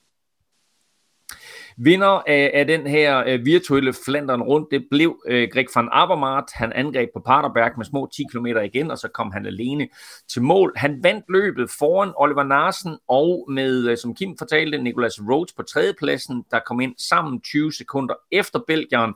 [1.81, 6.45] Vinder af, af den her øh, virtuelle Flandern rundt, det blev øh, Greg van Avermaet.
[6.53, 9.88] Han angreb på Paterberg med små 10 km igen, og så kom han alene
[10.29, 10.73] til mål.
[10.77, 15.62] Han vandt løbet foran Oliver Narsen og med, øh, som Kim fortalte, Nicolas Rhodes på
[15.62, 19.14] tredjepladsen, der kom ind sammen 20 sekunder efter Belgieren.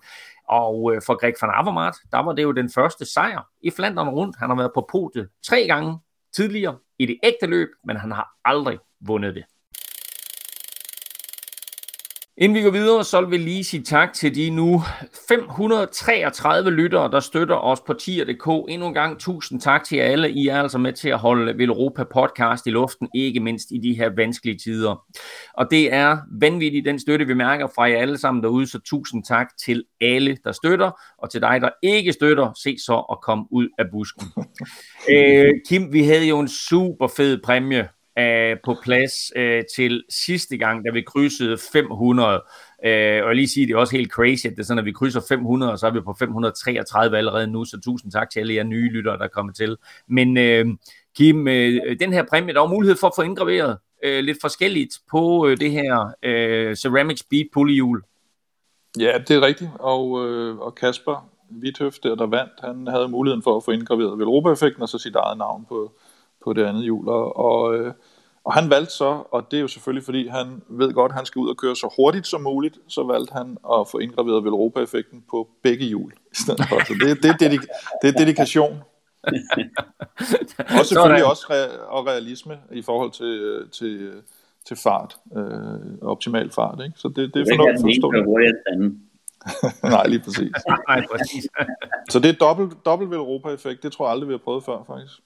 [0.49, 4.09] Og øh, for Greg van Avermaet, der var det jo den første sejr i Flandern
[4.09, 4.37] rundt.
[4.39, 5.99] Han har været på podiet tre gange
[6.37, 9.45] tidligere i det ægte løb, men han har aldrig vundet det.
[12.37, 14.83] Inden vi går videre, så vil vi lige sige tak til de nu
[15.29, 18.73] 533 lyttere, der støtter os på tier.dk.
[18.73, 20.31] Endnu en gang tusind tak til jer alle.
[20.31, 23.95] I er altså med til at holde Europa podcast i luften, ikke mindst i de
[23.95, 25.05] her vanskelige tider.
[25.55, 29.25] Og det er vanvittigt den støtte, vi mærker fra jer alle sammen derude, så tusind
[29.25, 33.45] tak til alle, der støtter, og til dig, der ikke støtter, se så at komme
[33.51, 34.27] ud af busken.
[35.11, 40.57] Øh, Kim, vi havde jo en super fed præmie øh, på plads øh, til sidste
[40.57, 42.33] gang, da vi krydsede 500.
[42.35, 42.41] Øh,
[43.23, 44.93] og jeg lige sige, det er også helt crazy, at det er sådan, at vi
[44.93, 48.55] krydser 500, og så er vi på 533 allerede nu, så tusind tak til alle
[48.55, 49.77] jer nye lyttere, der er kommet til.
[50.09, 50.67] Men øh,
[51.17, 54.99] Kim, øh, den her præmie, der er mulighed for at få indgraveret øh, lidt forskelligt
[55.11, 58.03] på øh, det her øh, Ceramic Speed pullehjul.
[58.99, 63.57] Ja, det er rigtigt, og, øh, og Kasper Vithøf, der vandt, han havde muligheden for
[63.57, 65.93] at få indgraveret Velropa-effekten og så sit eget navn på,
[66.45, 67.09] på det andet hjul.
[67.09, 67.93] Og, og, øh,
[68.45, 71.27] og han valgte så, og det er jo selvfølgelig fordi han ved godt, at han
[71.27, 75.25] skal ud og køre så hurtigt som muligt, så valgte han at få indgraveret Velropa-effekten
[75.31, 76.85] på begge hjul i stedet for.
[76.87, 77.69] Så det, det, er, dedik-
[78.03, 78.83] det er dedikation.
[80.79, 84.13] og selvfølgelig også re- og realisme i forhold til, til,
[84.69, 86.81] til fart, øh, optimal fart.
[86.85, 86.99] Ikke?
[86.99, 88.27] Så det, det er fornuftigt forstået.
[89.95, 90.53] Nej, lige præcis.
[90.89, 91.45] Nej, præcis.
[92.11, 93.83] så det er dobbelt, dobbelt Europa-effekt.
[93.83, 95.21] Det tror jeg aldrig, vi har prøvet før, faktisk.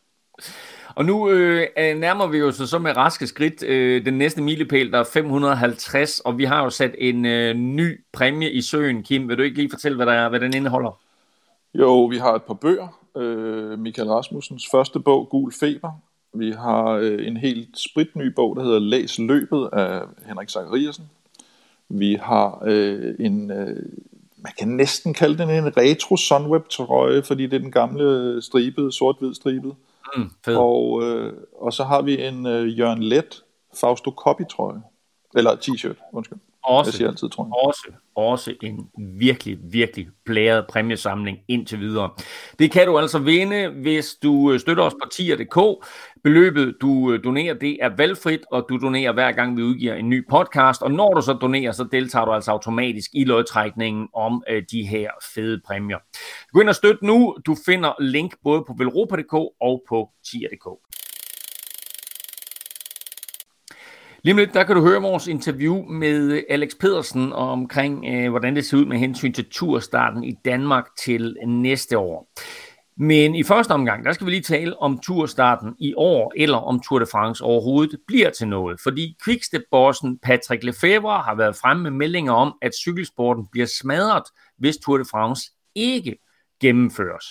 [0.97, 4.93] Og nu øh, øh nærmer vi os så med raske skridt øh, den næste milepæl,
[4.93, 9.03] der er 550, og vi har jo sat en øh, ny præmie i søen.
[9.03, 10.99] Kim, vil du ikke lige fortælle, hvad, der er, hvad den indeholder?
[11.75, 13.01] Jo, vi har et par bøger.
[13.17, 15.93] Øh, Michael Rasmussens første bog, Gul Feber.
[16.35, 21.11] Vi har øh, en helt spritny bog, der hedder Læs løbet af Henrik Zachariasen.
[21.89, 23.83] Vi har øh, en, øh,
[24.37, 28.93] man kan næsten kalde den en retro Sunweb trøje, fordi det er den gamle stribede,
[28.93, 29.75] sort-hvid stribede.
[30.17, 33.45] Mm, og, øh, og så har vi en øh, Jørgen Let
[33.81, 34.83] Fausto Copy trøje.
[35.37, 36.39] Eller t-shirt, undskyld.
[36.63, 37.53] også, jeg siger altid, tror jeg.
[37.67, 42.11] Også, også en virkelig, virkelig blæret præmiesamling indtil videre.
[42.59, 45.87] Det kan du altså vinde, hvis du øh, støtter os på tier.dk.
[46.27, 50.09] Beløbet, du øh, donerer, det er valgfrit, og du donerer hver gang, vi udgiver en
[50.11, 50.83] ny podcast.
[50.83, 54.83] Og når du så donerer, så deltager du altså automatisk i lodtrækningen om øh, de
[54.83, 55.99] her fede præmier.
[56.53, 57.37] Gå ind og støt nu.
[57.47, 60.67] Du finder link både på velropa.dk og på tier.dk.
[64.23, 68.31] Lige om lidt, der kan du høre vores interview med øh, Alex Pedersen omkring, øh,
[68.31, 72.29] hvordan det ser ud med hensyn til turstarten i Danmark til næste år.
[72.99, 76.81] Men i første omgang, der skal vi lige tale om turstarten i år, eller om
[76.81, 78.81] Tour de France overhovedet bliver til noget.
[78.81, 84.23] Fordi Quickstep-bossen Patrick Lefevre har været fremme med meldinger om, at cykelsporten bliver smadret,
[84.59, 86.17] hvis Tour de France ikke
[86.61, 87.25] gennemføres.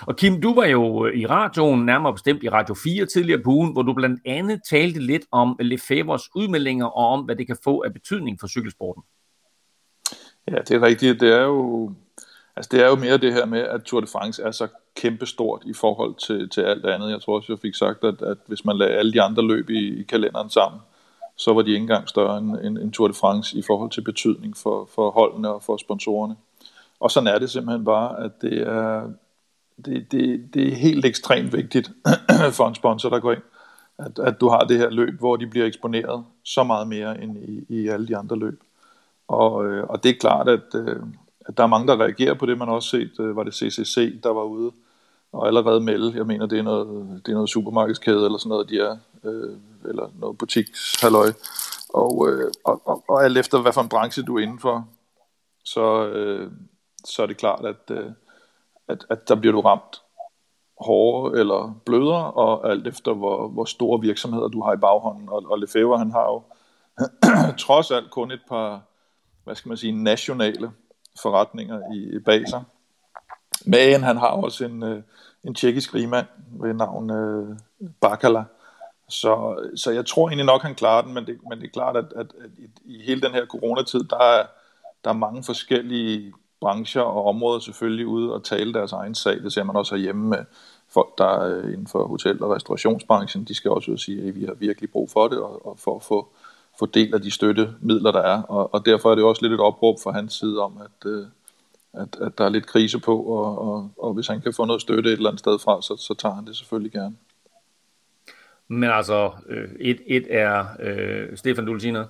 [0.00, 3.50] Og Kim, du var jo øh, i radioen, nærmere bestemt i Radio 4 tidligere på
[3.50, 7.56] ugen, hvor du blandt andet talte lidt om Lefebvres udmeldinger og om, hvad det kan
[7.64, 9.02] få af betydning for cykelsporten.
[10.50, 11.20] Ja, det er rigtigt.
[11.20, 11.92] Det er jo,
[12.58, 15.62] altså det er jo mere det her med, at Tour de France er så kæmpestort
[15.66, 17.10] i forhold til, til alt andet.
[17.10, 19.70] Jeg tror også, jeg fik sagt, at, at hvis man lagde alle de andre løb
[19.70, 20.80] i, i kalenderen sammen,
[21.36, 24.00] så var de ikke engang større end, end, end Tour de France i forhold til
[24.00, 26.36] betydning for, for holdene og for sponsorerne.
[27.00, 29.10] Og sådan er det simpelthen bare, at det er,
[29.84, 31.90] det, det, det er helt ekstremt vigtigt
[32.58, 33.42] for en sponsor, der går ind,
[33.98, 37.38] at, at du har det her løb, hvor de bliver eksponeret så meget mere end
[37.38, 38.60] i, i alle de andre løb.
[39.28, 40.96] Og, øh, og det er klart, at, øh,
[41.48, 42.58] at der er mange, der reagerer på det.
[42.58, 44.72] Man har også set, øh, var det CCC, der var ude
[45.32, 48.68] og allerede melde, jeg mener, det er noget, det er noget supermarkedskæde eller sådan noget,
[48.68, 49.56] de er, øh,
[49.88, 51.32] eller noget butikshalløj.
[51.88, 54.88] Og, øh, og, og, og alt efter, hvad for en branche du er indenfor,
[55.64, 56.50] så, øh,
[57.04, 57.96] så er det klart, at,
[58.88, 60.02] at, at der bliver du ramt
[60.80, 65.28] hårdere eller blødere, og alt efter hvor, hvor store virksomheder du har i baghånden.
[65.28, 66.42] Og, og Lefebvre, han har jo
[67.66, 68.82] trods alt kun et par,
[69.44, 70.72] hvad skal man sige, nationale
[71.22, 72.62] forretninger i, bag sig.
[73.64, 75.02] Men han har også en, øh,
[75.44, 77.56] en tjekkisk rigmand ved navn øh,
[78.00, 78.44] Bakala.
[79.08, 81.96] Så, så jeg tror egentlig nok, han klarer den, men det, men det er klart,
[81.96, 84.46] at, at, at i, i hele den her coronatid, der er,
[85.04, 89.42] der er mange forskellige brancher og områder selvfølgelig ude og tale deres egen sag.
[89.42, 90.44] Det ser man også herhjemme med
[90.88, 93.44] folk, der er inden for hotel- og restaurationsbranchen.
[93.44, 95.78] De skal også ud og sige, at vi har virkelig brug for det, og, og
[95.78, 96.28] for at få,
[96.78, 98.42] få del af de støttemidler, der er.
[98.42, 101.24] Og, og derfor er det også lidt et opråb fra hans side om, at, øh,
[101.94, 104.82] at, at der er lidt krise på, og, og, og hvis han kan få noget
[104.82, 107.16] støtte et eller andet sted fra, så, så tager han det selvfølgelig gerne.
[108.68, 112.08] Men altså, øh, et, et er, øh, Stefan, du vil sige noget?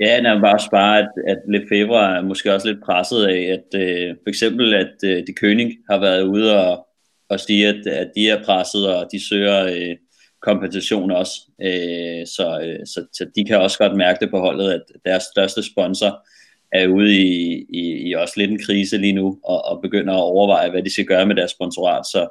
[0.00, 4.16] Ja, jeg bare spare, at, at Lefebvre er måske også lidt presset af, at øh,
[4.22, 6.86] for eksempel, at øh, de König har været ude og,
[7.28, 9.96] og sige, at, at de er presset, og de søger øh,
[10.42, 11.40] kompensation også.
[11.62, 15.22] Øh, så, øh, så, så de kan også godt mærke det på holdet, at deres
[15.32, 16.26] største sponsor
[16.72, 20.22] er ude i, i, i også lidt en krise lige nu, og, og begynder at
[20.22, 22.06] overveje, hvad de skal gøre med deres sponsorat.
[22.06, 22.28] Så,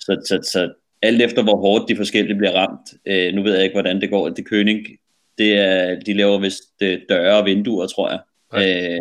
[0.00, 3.64] så, så, så alt efter hvor hårdt de forskellige bliver ramt, øh, nu ved jeg
[3.64, 4.96] ikke, hvordan det går, det König
[5.40, 8.20] det er, de laver vist øh, døre og vinduer, tror jeg.
[8.50, 8.94] Okay.
[8.94, 9.00] Øh,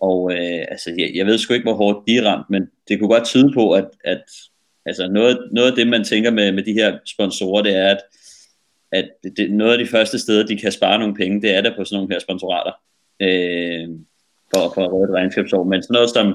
[0.00, 2.98] og øh, altså, jeg, jeg ved sgu ikke, hvor hårdt de er ramt, men det
[2.98, 4.24] kunne godt tyde på, at, at
[4.86, 8.00] altså noget, noget af det, man tænker med, med de her sponsorer, det er, at,
[8.92, 11.76] at det, noget af de første steder, de kan spare nogle penge, det er der
[11.76, 12.72] på sådan nogle her sponsorater.
[13.20, 13.88] Øh,
[14.54, 15.64] for, for at redde et regnskabsår.
[15.64, 16.32] Men sådan noget som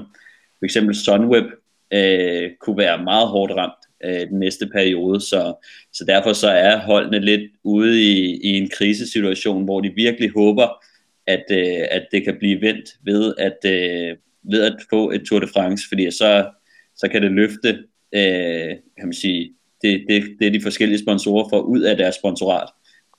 [0.58, 1.44] for eksempel Sunweb
[1.92, 5.54] øh, kunne være meget hårdt ramt øh, den næste periode, så,
[5.92, 10.84] så derfor så er holdene lidt ude i, i en krisesituation, hvor de virkelig håber,
[11.26, 15.40] at, øh, at det kan blive vendt ved at, øh, ved at få et Tour
[15.40, 16.50] de France, fordi så,
[16.96, 21.48] så kan det løfte øh, kan man sige, det, det, det er de forskellige sponsorer
[21.48, 22.68] får ud af deres sponsorat.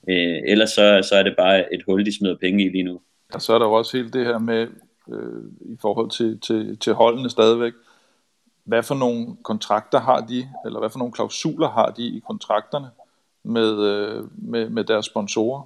[0.10, 3.02] Øh, ellers så, så er det bare et hul, de smider penge i lige nu.
[3.34, 4.68] Og så er der jo også helt det her med,
[5.12, 7.74] øh, i forhold til, til, til holdene stadigvæk,
[8.64, 12.88] hvad for nogle kontrakter har de, eller hvad for nogle klausuler har de i kontrakterne
[13.44, 15.62] med, øh, med, med deres sponsorer?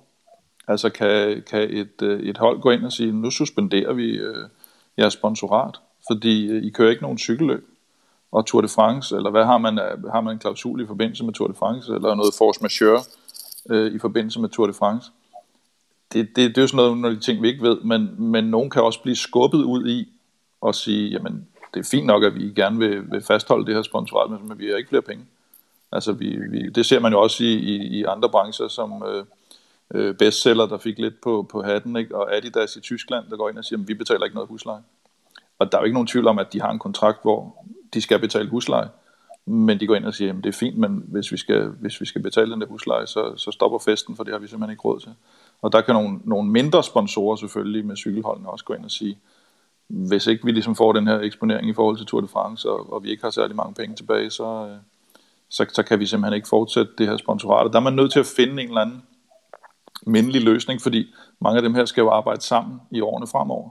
[0.68, 4.46] Altså kan, kan et, øh, et hold gå ind og sige, nu suspenderer vi øh,
[4.98, 5.76] jeres sponsorat,
[6.12, 7.66] fordi øh, I kører ikke nogen cykelløb
[8.34, 11.24] og Tour de France, eller hvad har man, øh, har man en klausul i forbindelse
[11.24, 13.04] med Tour de France, eller noget force majeure
[13.70, 15.12] øh, i forbindelse med Tour de France?
[16.14, 18.16] Det, det, det er jo sådan noget, nogle af de ting, vi ikke ved, men,
[18.32, 20.10] men nogen kan også blive skubbet ud i
[20.62, 23.82] og sige, jamen det er fint nok, at vi gerne vil, vil fastholde det her
[23.82, 25.26] sponsorat, men vi har ikke flere penge.
[25.92, 29.26] Altså, vi, vi, det ser man jo også i, i, i andre brancher, som øh,
[29.94, 32.16] øh, bestseller, der fik lidt på, på hatten, ikke?
[32.16, 34.82] og Adidas i Tyskland, der går ind og siger, at vi betaler ikke noget husleje.
[35.60, 38.02] Og der er jo ikke nogen tvivl om, at de har en kontrakt, hvor de
[38.02, 38.90] skal betale husleje,
[39.46, 42.02] men de går ind og siger, at det er fint, men hvis vi skal, hvis
[42.02, 44.74] vi skal betale den der husleje, så, så stopper festen, for det har vi simpelthen
[44.74, 45.12] ikke råd til.
[45.62, 49.18] Og der kan nogle, nogle mindre sponsorer selvfølgelig med cykelholdene også gå ind og sige,
[49.88, 52.94] hvis ikke vi ligesom får den her eksponering i forhold til Tour de France, og,
[52.94, 54.78] og vi ikke har særlig mange penge tilbage, så, øh,
[55.50, 57.68] så, så kan vi simpelthen ikke fortsætte det her sponsorat.
[57.68, 59.04] Og der er man nødt til at finde en eller anden
[60.06, 63.70] mindelig løsning, fordi mange af dem her skal jo arbejde sammen i årene fremover.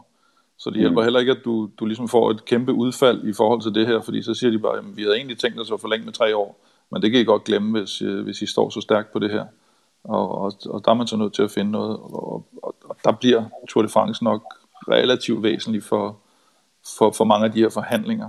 [0.62, 1.04] Så det hjælper mm.
[1.04, 4.00] heller ikke, at du, du ligesom får et kæmpe udfald i forhold til det her,
[4.00, 6.36] fordi så siger de bare, at vi havde egentlig tænkt os at forlænge med tre
[6.36, 9.18] år, men det kan I godt glemme, hvis, øh, hvis I står så stærkt på
[9.18, 9.44] det her.
[10.04, 12.96] Og, og, og der er man så nødt til at finde noget, og, og, og
[13.04, 14.42] der bliver Tour de France nok
[14.88, 16.18] relativt væsentlig for,
[16.98, 18.28] for, for mange af de her forhandlinger.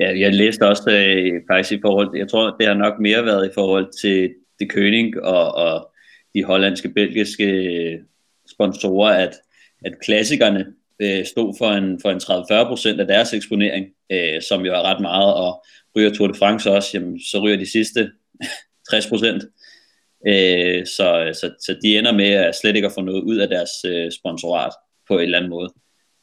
[0.00, 3.46] Ja, jeg læste også øh, faktisk i forhold, jeg tror, det har nok mere været
[3.46, 5.90] i forhold til De König og, og
[6.34, 7.98] de hollandske, belgiske øh,
[8.50, 9.34] sponsorer, at,
[9.84, 10.66] at klassikerne
[11.00, 15.00] øh, stod for en, for en 30-40% af deres eksponering, øh, som jo er ret
[15.00, 15.64] meget, og
[15.96, 18.10] ryger Tour de France også, jamen, så ryger de sidste
[18.94, 19.54] 60%.
[20.26, 23.48] Øh, så, så, så de ender med at slet ikke at få noget ud af
[23.48, 24.72] deres øh, sponsorat
[25.08, 25.72] på en eller anden måde.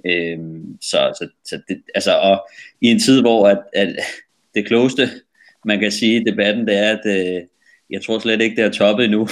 [0.05, 0.39] Øh,
[0.81, 2.47] så så, så det, altså, og
[2.81, 3.95] i en tid, hvor at, at
[4.55, 5.09] det klogeste,
[5.65, 7.41] man kan sige i debatten, det er, at øh,
[7.89, 9.27] jeg tror slet ikke, det er toppet endnu.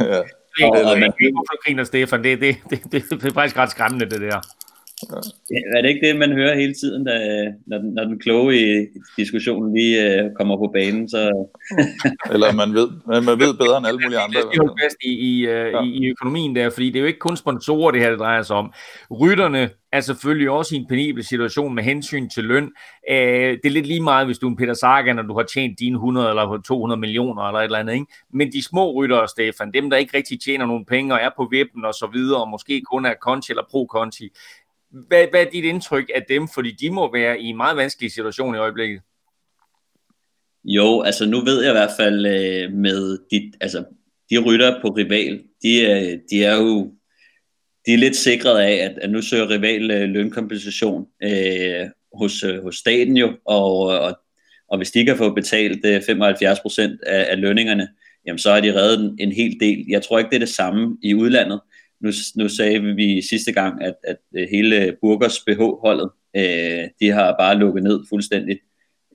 [0.00, 0.22] ja.
[0.60, 2.24] Og, og man, hvorfor griner Stefan?
[2.24, 4.40] Det, det, det, det, det er faktisk ret skræmmende, det der.
[5.50, 7.12] Ja, er det ikke det, man hører hele tiden, da,
[7.66, 8.86] når, den, når den kloge i
[9.16, 11.08] diskussionen lige uh, kommer på banen?
[11.08, 11.48] Så...
[12.32, 14.40] Eller man ved, man ved bedre end alle mulige andre.
[14.40, 15.82] Det er fast i, i, uh, ja.
[15.82, 18.42] i, i økonomien der, fordi det er jo ikke kun sponsorer, det her det drejer
[18.42, 18.72] sig om.
[19.10, 22.64] Rytterne er selvfølgelig også i en penibel situation med hensyn til løn.
[22.64, 25.42] Uh, det er lidt lige meget, hvis du er en Peter Sagan, og du har
[25.42, 27.94] tjent dine 100 eller 200 millioner eller et eller andet.
[27.94, 28.06] Ikke?
[28.32, 31.48] Men de små ryttere, Stefan, dem der ikke rigtig tjener nogen penge og er på
[31.50, 34.28] vippen og så videre, og måske kun er Conti eller pro-Conti,
[34.92, 36.48] hvad, hvad er dit indtryk af dem?
[36.48, 39.00] Fordi de må være i en meget vanskelig situation i øjeblikket.
[40.64, 43.84] Jo, altså nu ved jeg i hvert fald øh, med de, altså,
[44.30, 46.92] de rytter på rival, de, øh, de er jo
[47.86, 52.62] de er lidt sikret af, at, at nu søger rival øh, lønkompensation øh, hos, øh,
[52.62, 54.18] hos staten jo, og, og,
[54.68, 57.88] og hvis de kan få betalt øh, 75% af, af lønningerne,
[58.26, 59.84] jamen så har de reddet en, en hel del.
[59.88, 61.60] Jeg tror ikke, det er det samme i udlandet.
[62.02, 67.36] Nu, nu sagde vi sidste gang, at, at øh, hele Burgers BH-holdet, øh, de har
[67.38, 68.60] bare lukket ned fuldstændigt.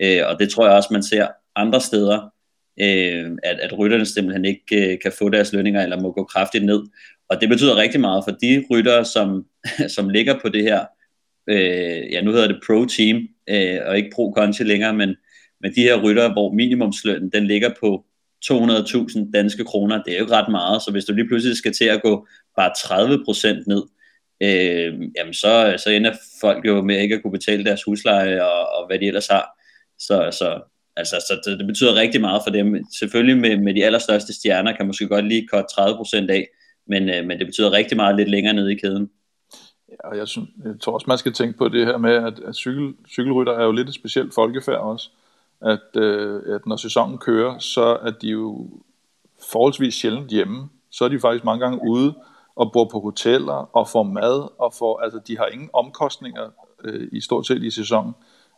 [0.01, 2.33] Øh, og det tror jeg også, man ser andre steder,
[2.81, 6.65] øh, at, at rytterne simpelthen ikke øh, kan få deres lønninger, eller må gå kraftigt
[6.65, 6.83] ned.
[7.29, 9.45] Og det betyder rigtig meget for de ryttere, som,
[9.95, 10.85] som ligger på det her,
[11.49, 15.15] øh, ja nu hedder det Pro Team, øh, og ikke Pro Conti længere, men,
[15.61, 18.05] men de her ryttere, hvor minimumslønnen den ligger på
[18.45, 21.73] 200.000 danske kroner, det er jo ikke ret meget, så hvis du lige pludselig skal
[21.73, 23.83] til at gå bare 30% ned,
[24.43, 28.69] øh, jamen så, så ender folk jo med ikke at kunne betale deres husleje og,
[28.69, 29.45] og hvad de ellers har.
[29.99, 30.61] Så, så,
[30.95, 32.85] altså, så det, det betyder rigtig meget for dem.
[32.99, 36.47] Selvfølgelig med, med de allerstørste stjerner kan man måske godt lige korte 30% af,
[36.87, 39.09] men, øh, men det betyder rigtig meget lidt længere nede i kæden.
[39.89, 42.39] Ja, og jeg, synes, jeg tror også, man skal tænke på det her med, at,
[42.39, 45.09] at cykel, cykelrytter er jo lidt et specielt folkefærd også
[45.61, 48.69] at, øh, at når sæsonen kører, så er de jo
[49.51, 50.69] forholdsvis sjældent hjemme.
[50.91, 52.13] Så er de faktisk mange gange ude
[52.55, 56.49] og bor på hoteller og får mad, og får, altså de har ingen omkostninger
[56.83, 58.13] øh, i stort set i sæsonen.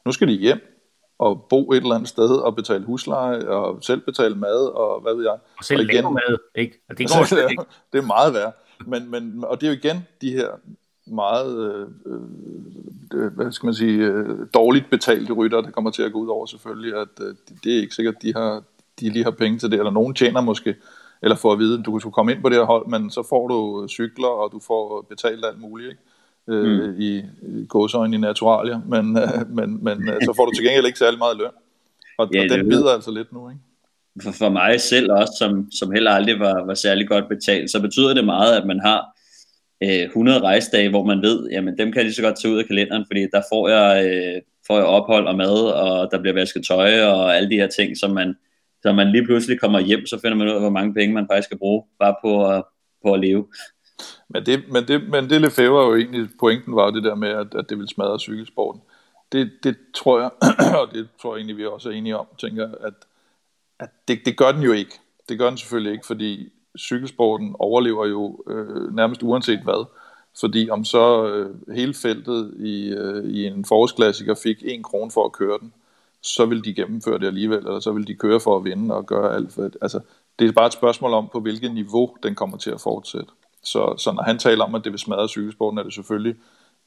[0.05, 0.79] Nu skal de hjem
[1.19, 5.15] og bo et eller andet sted og betale husleje og selv betale mad og hvad
[5.15, 5.37] ved jeg.
[5.57, 6.81] Og selv og igen, mad, ikke?
[6.89, 7.63] Og det går det, ikke.
[7.93, 8.53] det er meget værd.
[8.85, 10.49] Men, men, og det er jo igen de her
[11.11, 11.87] meget, øh,
[13.13, 16.27] øh, hvad skal man sige, øh, dårligt betalte rytter, der kommer til at gå ud
[16.27, 18.63] over selvfølgelig, at øh, det er ikke sikkert, at de, har,
[18.99, 20.75] de lige har penge til det, eller nogen tjener måske,
[21.21, 23.27] eller får at vide, at du kan komme ind på det her hold, men så
[23.29, 26.01] får du cykler, og du får betalt alt muligt, ikke?
[26.47, 26.95] Øh, mm.
[26.99, 30.85] i, i gåsøjne i naturalier, men, øh, men, men øh, så får du til gengæld
[30.85, 31.51] ikke særlig meget løn.
[32.17, 33.61] Og, ja, og den bider altså lidt nu, ikke?
[34.23, 37.81] For, for mig selv også, som, som heller aldrig var, var særlig godt betalt, så
[37.81, 39.18] betyder det meget, at man har
[39.83, 42.59] øh, 100 rejsedage, hvor man ved, jamen dem kan jeg lige så godt tage ud
[42.59, 46.33] af kalenderen, fordi der får jeg, øh, får jeg ophold og mad, og der bliver
[46.33, 48.35] vasket tøj og alle de her ting, som man,
[48.81, 51.27] så man lige pludselig kommer hjem, så finder man ud af, hvor mange penge man
[51.31, 52.63] faktisk skal bruge, bare på at,
[53.05, 53.47] på at leve.
[54.29, 57.29] Men det, men det, men det Lefebvre jo egentlig, pointen var jo det der med,
[57.29, 58.81] at, at det vil smadre cykelsporten.
[59.31, 60.29] Det, det tror jeg,
[60.81, 62.93] og det tror jeg egentlig, vi også er enige om, tænker, at,
[63.79, 64.99] at det, det gør den jo ikke.
[65.29, 69.85] Det gør den selvfølgelig ikke, fordi cykelsporten overlever jo øh, nærmest uanset hvad.
[70.39, 75.25] Fordi om så øh, hele feltet i, øh, i en forårsklassiker fik en krone for
[75.25, 75.73] at køre den,
[76.21, 79.05] så vil de gennemføre det alligevel, eller så vil de køre for at vinde og
[79.05, 79.77] gøre alt for det.
[79.81, 79.99] Altså,
[80.39, 83.29] det er bare et spørgsmål om, på hvilket niveau den kommer til at fortsætte.
[83.63, 86.35] Så, så når han taler om, at det vil smadre cykelsporten, er det selvfølgelig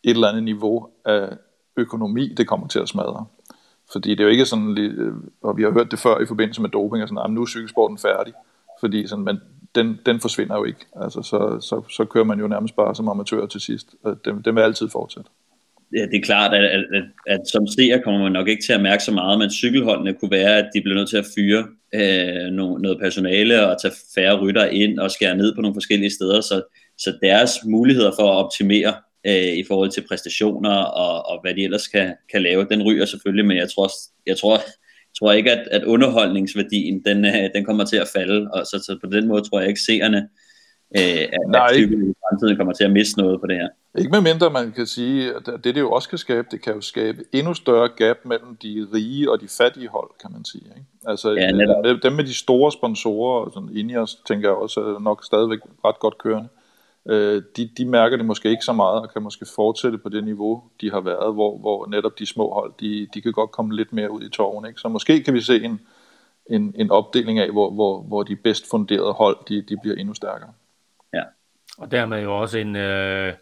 [0.04, 1.28] et eller andet niveau af
[1.76, 3.26] økonomi, det kommer til at smadre.
[3.92, 6.62] Fordi det er jo ikke sådan, øh, og vi har hørt det før i forbindelse
[6.62, 8.32] med doping, og sådan, at nu er cykelsporten færdig.
[8.80, 9.40] Fordi sådan, men
[9.74, 10.80] den, den forsvinder jo ikke.
[11.02, 13.94] Altså, så, så, så kører man jo nærmest bare som amatør til sidst.
[14.24, 15.30] Den, den vil altid fortsætte.
[15.96, 18.72] Ja, det er klart, at, at, at, at som seer kommer man nok ikke til
[18.72, 21.66] at mærke så meget, men cykelholdene kunne være, at de bliver nødt til at fyre
[21.94, 26.10] øh, no, noget personale og tage færre rytter ind og skære ned på nogle forskellige
[26.10, 26.62] steder, så,
[26.98, 28.94] så deres muligheder for at optimere
[29.26, 33.04] øh, i forhold til præstationer og, og hvad de ellers kan, kan lave, den ryger
[33.04, 33.90] selvfølgelig, men jeg tror,
[34.26, 34.60] jeg tror,
[35.18, 38.98] tror ikke, at, at underholdningsværdien, den, øh, den kommer til at falde, og så, så
[39.04, 40.28] på den måde tror jeg ikke, seerne
[40.96, 43.68] øh, at, Nej, at i fremtiden kommer til at miste noget på det her.
[43.98, 46.74] Ikke med mindre man kan sige, at det det jo også kan skabe, det kan
[46.74, 50.64] jo skabe endnu større gap mellem de rige og de fattige hold, kan man sige.
[50.64, 50.86] Ikke?
[51.06, 51.48] Altså ja,
[52.02, 56.18] dem med de store sponsorer, sådan Ineos tænker jeg også er nok stadigvæk ret godt
[56.18, 56.61] kørende, øh,
[57.56, 60.62] de, de mærker det måske ikke så meget, og kan måske fortsætte på det niveau,
[60.80, 63.92] de har været, hvor, hvor netop de små hold, de, de kan godt komme lidt
[63.92, 64.66] mere ud i tårven.
[64.66, 64.80] Ikke?
[64.80, 65.80] Så måske kan vi se en,
[66.50, 70.14] en, en opdeling af, hvor, hvor, hvor de bedst funderede hold, de, de bliver endnu
[70.14, 70.52] stærkere.
[71.14, 71.22] Ja.
[71.78, 73.32] Og dermed jo også en, øh,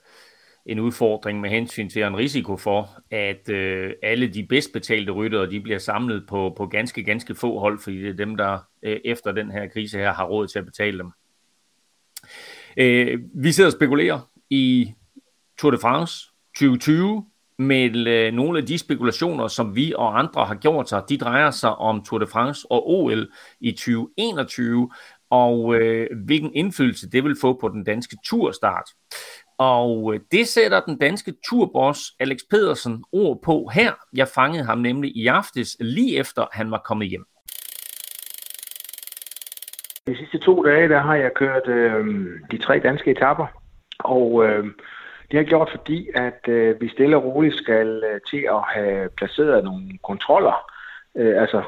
[0.66, 5.50] en udfordring med hensyn til en risiko for, at øh, alle de bedst betalte ryttere,
[5.50, 9.00] de bliver samlet på, på ganske, ganske få hold, fordi det er dem, der øh,
[9.04, 11.12] efter den her krise her har råd til at betale dem.
[12.80, 14.92] Øh, vi sidder og spekulerer i
[15.58, 16.26] Tour de France
[16.56, 17.24] 2020,
[17.60, 21.50] med øh, nogle af de spekulationer, som vi og andre har gjort sig, de drejer
[21.50, 24.90] sig om Tour de France og OL i 2021,
[25.30, 28.90] og øh, hvilken indflydelse det vil få på den danske turstart.
[29.58, 33.92] Og øh, det sætter den danske turboss Alex Pedersen ord på her.
[34.12, 37.24] Jeg fangede ham nemlig i aftes, lige efter han var kommet hjem.
[40.10, 43.46] De sidste to dage, der har jeg kørt øh, de tre danske etapper,
[43.98, 48.20] og øh, det har jeg gjort, fordi at øh, vi stille og roligt skal øh,
[48.30, 50.70] til at have placeret nogle kontroller,
[51.16, 51.62] øh, altså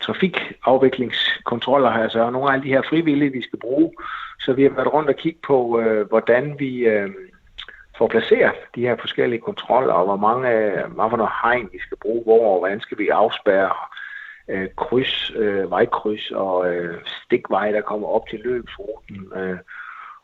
[0.00, 3.92] trafikafviklingskontroller, altså nogle af de her frivillige, vi skal bruge.
[4.40, 7.10] Så vi har været rundt og kigge på, øh, hvordan vi øh,
[7.98, 11.78] får placeret de her forskellige kontroller, og hvor mange, øh, hvad for noget hegn vi
[11.78, 13.70] skal bruge, hvor og hvordan skal vi afspærre
[14.48, 19.32] øh, kryds, øh, vejkryds og øh, stikvej, der kommer op til løbsruten.
[19.36, 19.58] Øh,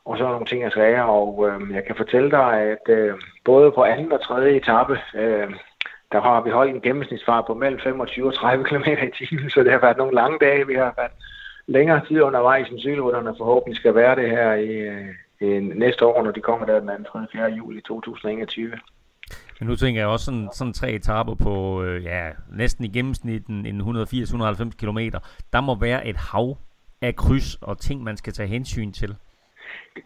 [0.05, 3.15] og så nogle ting, jeg sagde, og øh, jeg kan fortælle dig, at øh,
[3.45, 5.51] både på anden og tredje etape, øh,
[6.13, 9.63] der har vi holdt en gennemsnitsfart på mellem 25 og 30 km i timen, så
[9.63, 10.67] det har været nogle lange dage.
[10.67, 11.13] Vi har været
[11.67, 15.09] længere tid undervejs, end cykelrytterne forhåbentlig skal være det her i, øh,
[15.41, 17.13] i næste år, når de kommer der den 2.
[17.13, 17.27] 3.
[17.33, 17.45] 4.
[17.45, 18.73] juli 2021.
[19.63, 23.47] Men nu tænker jeg også sådan, sådan tre etaper på øh, ja, næsten i gennemsnit
[23.47, 23.85] en 180-190
[24.81, 24.99] km.
[25.53, 26.57] Der må være et hav
[27.03, 29.17] af kryds og ting, man skal tage hensyn til.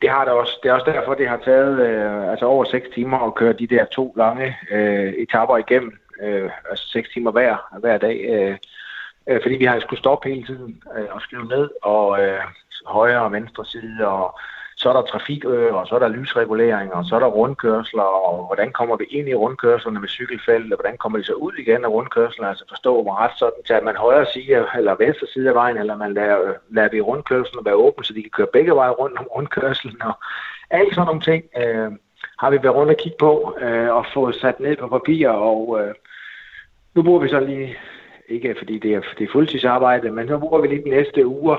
[0.02, 0.58] Det har det også.
[0.62, 3.66] Det er også derfor, det har taget øh, altså over 6 timer at køre de
[3.66, 5.98] der to lange øh, etaper igennem.
[6.22, 8.16] Øh, altså 6 timer hver, hver dag.
[8.28, 8.56] Øh,
[9.26, 12.40] øh, fordi vi har skulle stoppe hele tiden øh, og skrive ned, og øh,
[12.86, 14.38] højre og venstre side, og
[14.76, 18.02] så er der trafikøer, øh, og så er der lysreguleringer, og så er der rundkørsler,
[18.02, 21.52] og hvordan kommer vi ind i rundkørslerne med cykelfelt, og hvordan kommer de så ud
[21.58, 25.48] igen af rundkørslerne, altså forstå mig ret sådan at man højre side eller venstre side
[25.48, 28.46] af vejen, eller man lader, øh, lader vi rundkørslen være åben, så de kan køre
[28.52, 30.14] begge veje rundt om rundkørslen, og
[30.70, 31.92] alle sådan nogle ting øh,
[32.38, 35.80] har vi været rundt og kigge på, øh, og få sat ned på papir, og
[35.80, 35.94] øh,
[36.94, 37.78] nu bruger vi så lige,
[38.28, 41.56] ikke fordi det er, det er fuldtidsarbejde, men så bruger vi lige de næste uger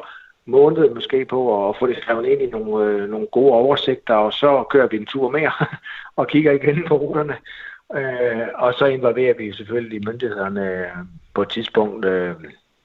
[0.48, 4.34] måned måske på at få det skrevet ind i nogle, øh, nogle gode oversigter, og
[4.34, 5.52] så kører vi en tur mere
[6.20, 7.38] og kigger igen på ruterne.
[7.95, 10.88] Øh, og så involverer vi selvfølgelig myndighederne øh,
[11.34, 12.36] på et tidspunkt, øh,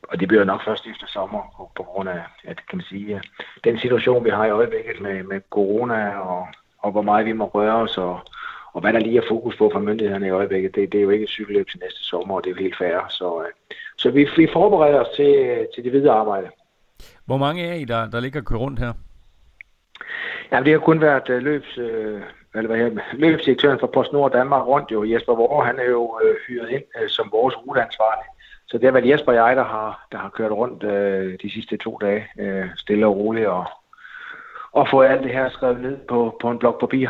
[0.03, 3.15] og det bliver nok først efter sommer, på, på grund af at, kan man sige,
[3.15, 3.21] øh,
[3.65, 6.47] den situation, vi har i øjeblikket med, med corona, og,
[6.79, 8.21] og hvor meget vi må røre os, og,
[8.73, 11.11] og hvad der lige er fokus på fra myndighederne i øjeblikket, det, det er jo
[11.11, 13.09] ikke et cykelløb til næste sommer, og det er jo helt fair.
[13.09, 13.53] Så, øh,
[13.97, 16.49] så vi, vi forbereder os til, øh, til det videre arbejde.
[17.33, 18.93] Hvor mange er I, der, der ligger og kører rundt her?
[20.53, 22.21] Ja, det har kun været uh, løbs, uh,
[22.55, 25.05] eller hvad her, løbsdirektøren for PostNord Danmark rundt jo.
[25.05, 28.25] Jesper Vore, han er jo uh, hyret ind uh, som vores ruteansvarlig.
[28.67, 31.51] Så det har været Jesper og jeg, der har, der har kørt rundt uh, de
[31.55, 33.65] sidste to dage, uh, stille og roligt, og,
[34.73, 37.09] og få alt det her skrevet ned på, på en blok papir.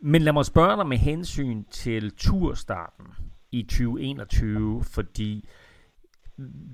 [0.00, 3.06] Men lad mig spørge dig med hensyn til turstarten
[3.52, 5.48] i 2021, fordi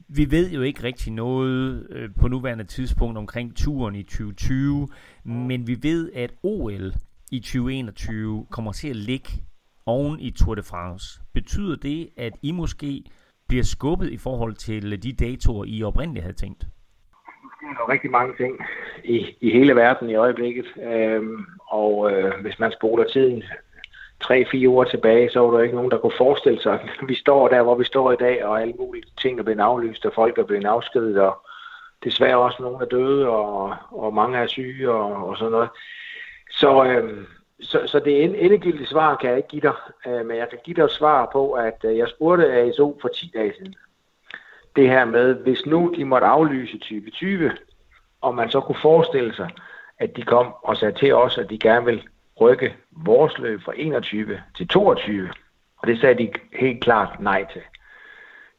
[0.09, 4.89] vi ved jo ikke rigtig noget øh, på nuværende tidspunkt omkring turen i 2020,
[5.25, 6.93] men vi ved, at OL
[7.33, 9.29] i 2021 kommer til at ligge
[9.87, 11.21] oven i Tour de France.
[11.35, 13.05] Betyder det, at I måske
[13.49, 16.66] bliver skubbet i forhold til de datoer, I oprindeligt havde tænkt?
[17.61, 18.59] Der er rigtig mange ting
[19.05, 23.43] i, i hele verden i øjeblikket, øhm, og øh, hvis man spoler tiden
[24.21, 27.49] tre-fire år tilbage, så var der ikke nogen, der kunne forestille sig, at vi står
[27.49, 30.39] der, hvor vi står i dag, og alle mulige ting er blevet aflyst, og folk
[30.39, 31.39] er blevet afskedet, og
[32.05, 35.69] desværre også nogen er døde, og, og mange er syge og, og sådan noget.
[36.51, 37.25] Så, øh,
[37.61, 39.75] så, så det endegyldige svar kan jeg ikke give dig,
[40.07, 43.09] øh, men jeg kan give dig et svar på, at øh, jeg spurgte ASO for
[43.09, 43.75] 10 dage siden.
[44.77, 47.53] Det her med, hvis nu de måtte aflyse type 20,
[48.21, 49.51] og man så kunne forestille sig,
[49.99, 52.09] at de kom og sagde til os, at de gerne vil
[52.41, 55.30] rykke vores løb fra 21 til 22.
[55.78, 57.62] Og det sagde de helt klart nej til.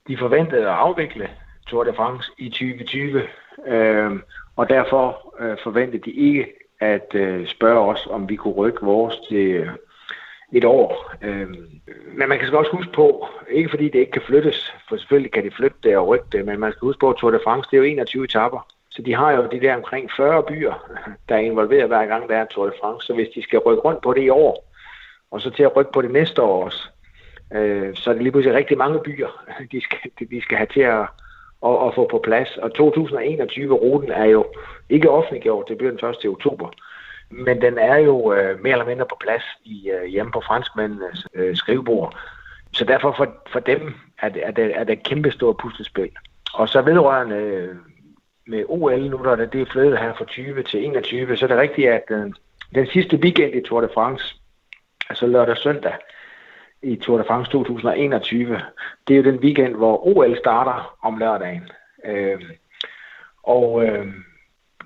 [0.08, 1.30] De forventede at afvikle
[1.68, 3.22] Tour de France i 2020,
[3.68, 4.12] øh,
[4.56, 6.48] og derfor øh, forventede de ikke
[6.80, 9.70] at øh, spørge os, om vi kunne rykke vores til øh,
[10.52, 11.14] et år.
[11.22, 11.48] Øh,
[12.14, 15.44] men man kan også huske på, ikke fordi det ikke kan flyttes, for selvfølgelig kan
[15.44, 17.68] de flytte det og rykke det, men man skal huske på, at Tour de France
[17.72, 18.68] det er jo 21 etapper.
[18.92, 20.74] Så de har jo de der omkring 40 byer,
[21.30, 23.08] der er involveret hver gang, der er Tour de France.
[23.08, 24.74] Så hvis de skal rykke rundt på det i år,
[25.32, 26.88] og så til at rykke på det næste år også,
[27.56, 30.82] øh, så er det lige pludselig rigtig mange byer, de skal, de skal have til
[30.82, 31.06] at,
[31.66, 32.58] at, at få på plads.
[32.58, 34.46] Og 2021-ruten er jo
[34.90, 36.26] ikke offentliggjort, det bliver den 1.
[36.26, 36.70] oktober.
[37.32, 41.28] Men den er jo øh, mere eller mindre på plads i, øh, hjemme på franskmændenes
[41.34, 42.18] øh, skrivebord.
[42.74, 46.12] Så derfor for, for dem er det, er det, er det et kæmpe stort puslespil.
[46.54, 47.76] Og så vedrørende øh,
[48.50, 51.48] med OL, nu der det, det er flyttet her fra 20 til 21, så er
[51.48, 52.32] det rigtigt, at øh,
[52.76, 54.36] den sidste weekend i Tour de France,
[55.10, 55.94] altså lørdag og søndag,
[56.82, 58.62] i Tour de France 2021,
[59.08, 61.70] det er jo den weekend, hvor OL starter om lørdagen.
[62.06, 62.42] Øh,
[63.44, 64.08] og øh,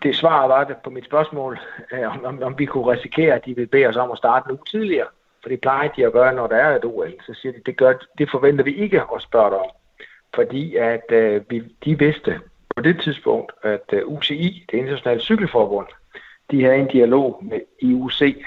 [0.03, 1.59] det svaret var det på mit spørgsmål,
[1.91, 4.57] øh, om, om vi kunne risikere, at de vil bede os om at starte nu
[4.72, 5.07] tidligere.
[5.41, 7.14] For det plejer de at gøre, når der er et OL.
[7.26, 9.70] Så siger de, det, gør, det forventer vi ikke at spørge dig om.
[10.36, 12.39] Fordi at øh, vi, de vidste
[12.76, 15.88] på det tidspunkt, at øh, UCI, det internationale cykelforbund,
[16.51, 18.45] de havde en dialog med IUC,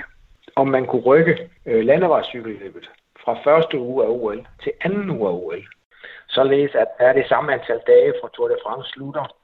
[0.57, 2.91] om man kunne rykke øh, landevejscykelløbet
[3.25, 5.65] fra første uge af OL til anden uge af OL.
[6.29, 9.37] Således at er det samme antal dage fra Tour de France slutter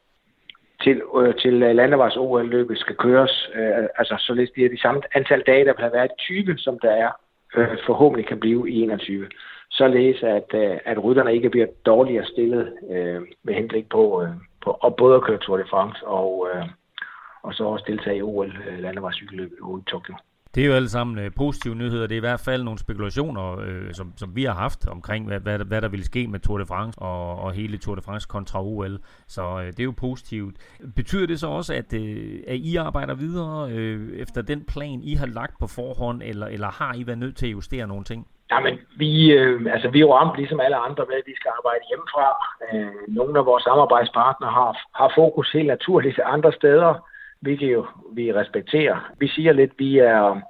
[0.82, 3.50] til, øh, til øh, landevejs OL-løbet skal køres.
[3.54, 6.78] Øh, altså således det er det samme antal dage, der vil være været 20, som
[6.78, 7.10] der er
[7.56, 9.28] øh, forhåbentlig kan blive i 21.
[9.70, 14.28] Således at, øh, at rytterne ikke bliver dårligere stillet øh, med henblik på, øh,
[14.64, 16.66] på og både at køre Tour de France og, øh,
[17.42, 20.14] og så også deltage i OL øh, landevejscykelløbet i Tokyo.
[20.54, 22.06] Det er jo alle sammen øh, positive nyheder.
[22.06, 25.40] Det er i hvert fald nogle spekulationer, øh, som, som vi har haft omkring, hvad,
[25.40, 28.28] hvad, hvad der ville ske med Tour de France og, og hele Tour de France
[28.28, 28.98] kontra OL.
[29.26, 30.56] Så øh, det er jo positivt.
[30.96, 35.14] Betyder det så også, at, øh, at I arbejder videre øh, efter den plan, I
[35.14, 38.26] har lagt på forhånd, eller, eller har I været nødt til at justere nogle ting?
[38.52, 41.50] Jamen, vi, øh, altså, vi er jo ramt ligesom alle andre med, at vi skal
[41.58, 42.28] arbejde hjemmefra.
[42.66, 46.92] Øh, nogle af vores samarbejdspartnere har, har fokus helt naturligt andre steder
[47.42, 49.12] hvilket jo vi respekterer.
[49.18, 50.40] Vi siger lidt, vi er,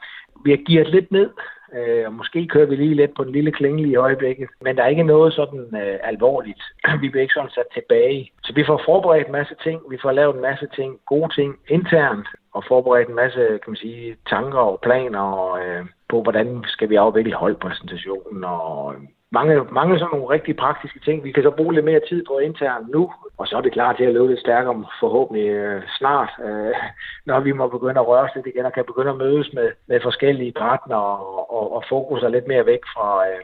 [0.45, 1.31] vi er gearet lidt ned,
[1.77, 4.89] øh, måske kører vi lige lidt på den lille klinge i øjeblikket, men der er
[4.89, 6.63] ikke noget sådan øh, alvorligt.
[7.03, 8.31] Vi bliver ikke sådan sat tilbage.
[8.45, 11.59] Så vi får forberedt en masse ting, vi får lavet en masse ting, gode ting
[11.69, 16.49] internt, og forberedt en masse kan man sige, tanker og planer og, øh, på, hvordan
[16.75, 19.09] skal vi afvikle holdpræsentationen og øhm,
[19.39, 21.25] mange, mange sådan nogle rigtig praktiske ting.
[21.25, 23.03] Vi kan så bruge lidt mere tid på internt nu,
[23.39, 26.75] og så er det klar til at løbe lidt stærkere forhåbentlig øh, snart, øh,
[27.29, 29.69] når vi må begynde at røre os lidt igen og kan begynde at mødes med,
[29.89, 33.41] med forskellige partnere og, og, og fokus er lidt mere væk fra, øh,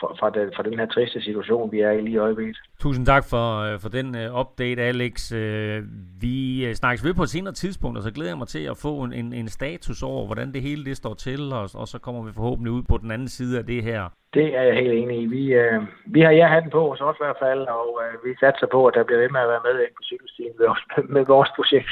[0.00, 2.56] fra, fra, den, fra den her triste situation, vi er i lige i øjeblikket.
[2.80, 5.32] Tusind tak for, øh, for den uh, update, Alex.
[5.32, 5.38] Uh,
[6.20, 9.02] vi snakkes ved på et senere tidspunkt, og så glæder jeg mig til at få
[9.02, 12.22] en, en, en status over, hvordan det hele det står til, og, og så kommer
[12.22, 14.08] vi forhåbentlig ud på den anden side af det her.
[14.34, 15.26] Det er jeg helt enig i.
[15.26, 18.30] Vi, uh, vi har ja den på os også i hvert fald, og uh, vi
[18.40, 20.68] satser på, at der bliver ved med at være med på cykelstien med,
[21.14, 21.90] med vores projekt.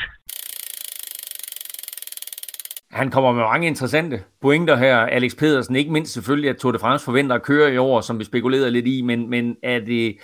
[2.96, 5.76] Han kommer med mange interessante pointer her, Alex Pedersen.
[5.76, 8.70] Ikke mindst selvfølgelig, at Tour de France forventer at køre i år, som vi spekulerede
[8.70, 10.18] lidt i, men, men er det,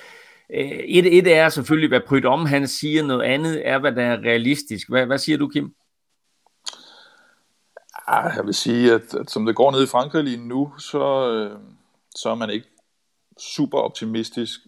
[0.55, 4.03] øh, et, et er selvfølgelig, hvad Pryt om han siger, noget andet er, hvad der
[4.03, 4.89] er realistisk.
[4.89, 5.75] Hvad, hvad siger du, Kim?
[8.07, 11.31] Ah, jeg vil sige, at, at som det går ned i Frankrig lige nu, så,
[11.31, 11.59] øh,
[12.16, 12.66] så er man ikke
[13.39, 14.61] super optimistisk,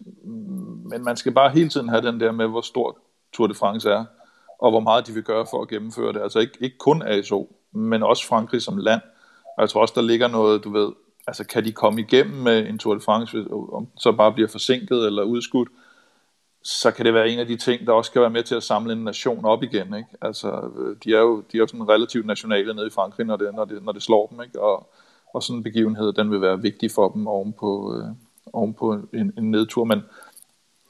[0.89, 2.95] men man skal bare hele tiden have den der med, hvor stort
[3.33, 4.05] Tour de France er,
[4.59, 6.21] og hvor meget de vil gøre for at gennemføre det.
[6.21, 9.01] Altså ikke, ikke kun ASO, men også Frankrig som land.
[9.57, 10.91] Og jeg tror også, der ligger noget, du ved,
[11.27, 15.05] altså kan de komme igennem med en Tour de France, om så bare bliver forsinket
[15.05, 15.69] eller udskudt,
[16.63, 18.63] så kan det være en af de ting, der også kan være med til at
[18.63, 19.93] samle en nation op igen.
[19.93, 20.09] Ikke?
[20.21, 23.35] Altså, øh, de er jo, de er jo sådan relativt nationale nede i Frankrig, når
[23.35, 24.41] det, når det, når det slår dem.
[24.41, 24.61] Ikke?
[24.61, 24.89] Og,
[25.33, 28.05] og sådan en begivenhed, den vil være vigtig for dem oven på, øh,
[28.53, 29.83] oven på en, en nedtur.
[29.83, 30.01] Men,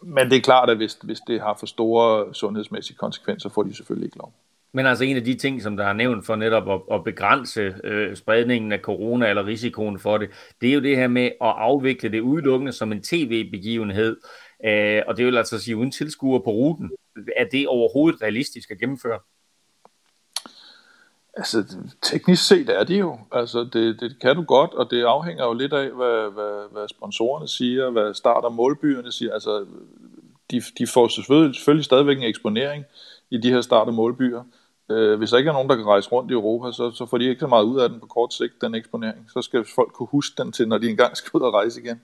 [0.01, 3.75] men det er klart, at hvis, hvis det har for store sundhedsmæssige konsekvenser, får de
[3.75, 4.33] selvfølgelig ikke lov.
[4.75, 7.75] Men altså en af de ting, som der er nævnt for netop at, at begrænse
[7.83, 10.29] øh, spredningen af corona eller risikoen for det,
[10.61, 14.17] det er jo det her med at afvikle det udelukkende som en tv-begivenhed.
[14.65, 16.91] Øh, og det vil altså sige uden tilskuer på ruten.
[17.35, 19.19] er det overhovedet realistisk at gennemføre?
[21.37, 21.63] Altså,
[22.01, 23.19] teknisk set er det jo.
[23.31, 26.87] Altså, det, det kan du godt, og det afhænger jo lidt af, hvad, hvad, hvad
[26.87, 29.33] sponsorerne siger, hvad start- og målbyerne siger.
[29.33, 29.65] Altså,
[30.51, 32.85] de, de får selvfølgelig, selvfølgelig stadigvæk en eksponering
[33.29, 34.43] i de her start- og målbyer.
[34.89, 37.17] Øh, hvis der ikke er nogen, der kan rejse rundt i Europa, så, så får
[37.17, 39.31] de ikke så meget ud af den på kort sigt, den eksponering.
[39.33, 42.01] Så skal folk kunne huske den til, når de engang skal ud og rejse igen.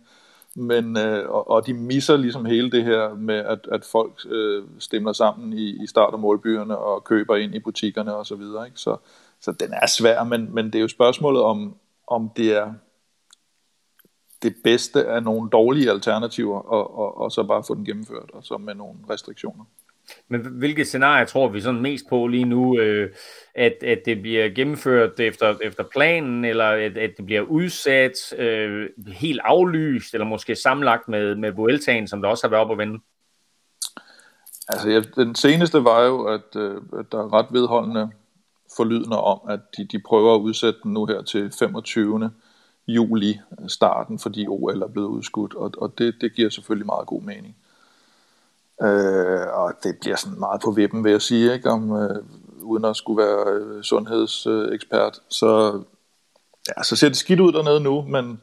[0.56, 4.64] Men, øh, og, og de misser ligesom hele det her med, at, at folk øh,
[4.80, 8.26] stemmer sammen i, i start- og målbyerne og køber ind i butikkerne osv.
[8.26, 8.80] Så, videre, ikke?
[8.80, 8.98] så,
[9.40, 11.76] så den er svær, men, men det er jo spørgsmålet om,
[12.08, 12.74] om det er
[14.42, 18.44] det bedste af nogle dårlige alternativer, og, og, og så bare få den gennemført, og
[18.44, 19.66] så med nogle restriktioner.
[20.28, 22.80] Men hvilke scenarier tror vi sådan mest på lige nu?
[22.80, 23.10] Øh,
[23.56, 28.90] at, at det bliver gennemført efter, efter planen, eller at, at det bliver udsat, øh,
[29.08, 32.78] helt aflyst, eller måske sammenlagt med, med Vueltaen, som der også har været op at
[32.78, 33.00] vende?
[34.70, 38.12] Altså, ja, den seneste var jo, at, øh, at der er ret vedholdende
[38.78, 42.32] forlydende om, at de, de prøver at udsætte den nu her til 25.
[42.88, 47.08] juli øh, starten, fordi OL er blevet udskudt, og, og det, det giver selvfølgelig meget
[47.08, 47.56] god mening.
[48.82, 51.70] Øh, og det bliver sådan meget på vippen, vil jeg sige, ikke?
[51.70, 52.24] Om, øh,
[52.62, 55.20] uden at skulle være øh, sundhedsekspert.
[55.30, 55.82] Så,
[56.68, 58.42] ja, så ser det skidt ud dernede nu, men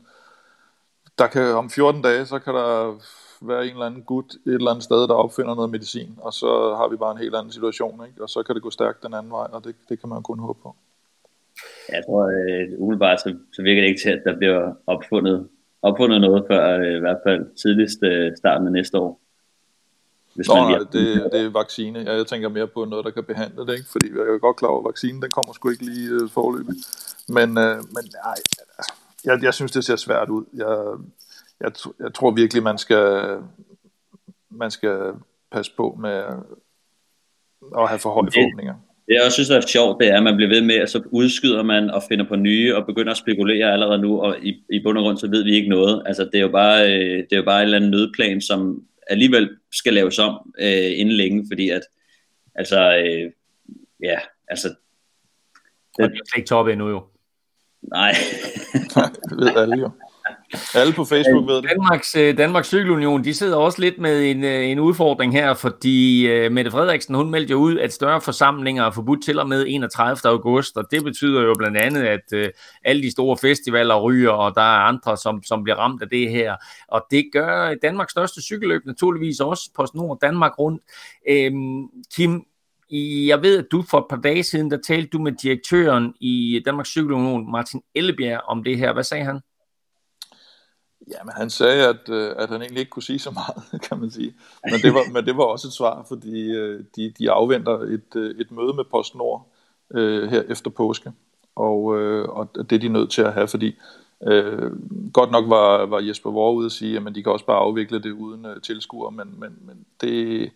[1.18, 2.98] der kan, om 14 dage, så kan der
[3.42, 6.74] være en eller anden gut et eller andet sted, der opfinder noget medicin, og så
[6.76, 8.22] har vi bare en helt anden situation, ikke?
[8.22, 10.38] og så kan det gå stærkt den anden vej, og det, det kan man kun
[10.38, 10.76] håbe på.
[11.92, 15.48] Jeg tror, øh, umiddelbart så, så virker det ikke til, at der bliver opfundet,
[15.82, 19.20] opfundet noget før øh, i hvert fald tidligst øh, starten af næste år.
[20.38, 21.98] Hvis Nå, man det, det er vaccine.
[21.98, 23.88] Ja, jeg tænker mere på noget, der kan behandle det, ikke?
[23.92, 26.76] fordi jeg er godt klar over, at vaccinen den kommer sgu ikke lige øh, forløbet.
[27.28, 28.38] Men, øh, men nej,
[29.24, 30.44] jeg, jeg synes, det ser svært ud.
[30.54, 30.74] Jeg,
[31.60, 31.70] jeg,
[32.00, 33.36] jeg tror virkelig, man skal,
[34.50, 34.98] man skal
[35.52, 36.16] passe på med
[37.78, 38.74] at have for høje forhåbninger.
[39.06, 41.02] Det jeg også synes er sjovt, det er, at man bliver ved med, at så
[41.10, 44.80] udskyder man og finder på nye og begynder at spekulere allerede nu, og i, i
[44.84, 46.02] bund og grund så ved vi ikke noget.
[46.06, 48.82] Altså det er jo bare, øh, det er jo bare en eller anden nødplan, som
[49.08, 51.82] alligevel skal laves om øh, inden længe, fordi at,
[52.54, 53.32] altså, øh,
[54.02, 54.68] ja, altså...
[54.68, 57.06] Det, og det er ikke toppe endnu jo.
[57.82, 58.12] Nej.
[59.30, 59.90] det ved alle jo.
[60.74, 61.70] Alle på Facebook ved det.
[61.70, 66.28] Danmarks, øh, Danmarks Cykelunion, de sidder også lidt med en, øh, en udfordring her, fordi
[66.46, 69.64] uh, Mette Frederiksen, hun meldte jo ud, at større forsamlinger er forbudt til og med
[69.68, 70.30] 31.
[70.30, 72.44] august, og det betyder jo blandt andet, at uh,
[72.84, 76.30] alle de store festivaler ryger, og der er andre, som, som bliver ramt af det
[76.30, 76.56] her.
[76.88, 80.82] Og det gør Danmarks største cykelløb naturligvis også, på Nord Danmark rundt.
[81.28, 82.44] Øhm, Kim,
[83.26, 86.62] jeg ved, at du for et par dage siden, der talte du med direktøren i
[86.64, 88.92] Danmarks Cykelunion, Martin Ellebjerg, om det her.
[88.92, 89.40] Hvad sagde han?
[91.10, 94.00] Ja, men han sagde, at, øh, at han egentlig ikke kunne sige så meget, kan
[94.00, 94.34] man sige.
[94.70, 98.16] Men det var, men det var også et svar, fordi øh, de, de afventer et,
[98.16, 99.46] øh, et møde med PostNord
[99.94, 101.12] øh, her efter påske.
[101.56, 103.74] Og, øh, og det er de nødt til at have, fordi
[104.26, 104.72] øh,
[105.12, 108.02] godt nok var, var Jesper Vore ude at sige, at de kan også bare afvikle
[108.02, 110.50] det uden øh, tilskuere, men, men, men det,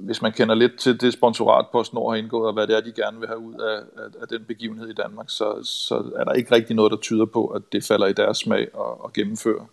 [0.00, 2.92] hvis man kender lidt til det sponsorat, PostNord har indgået, og hvad det er, de
[2.92, 6.32] gerne vil have ud af, af, af den begivenhed i Danmark, så, så er der
[6.32, 9.66] ikke rigtig noget, der tyder på, at det falder i deres smag at, at gennemføre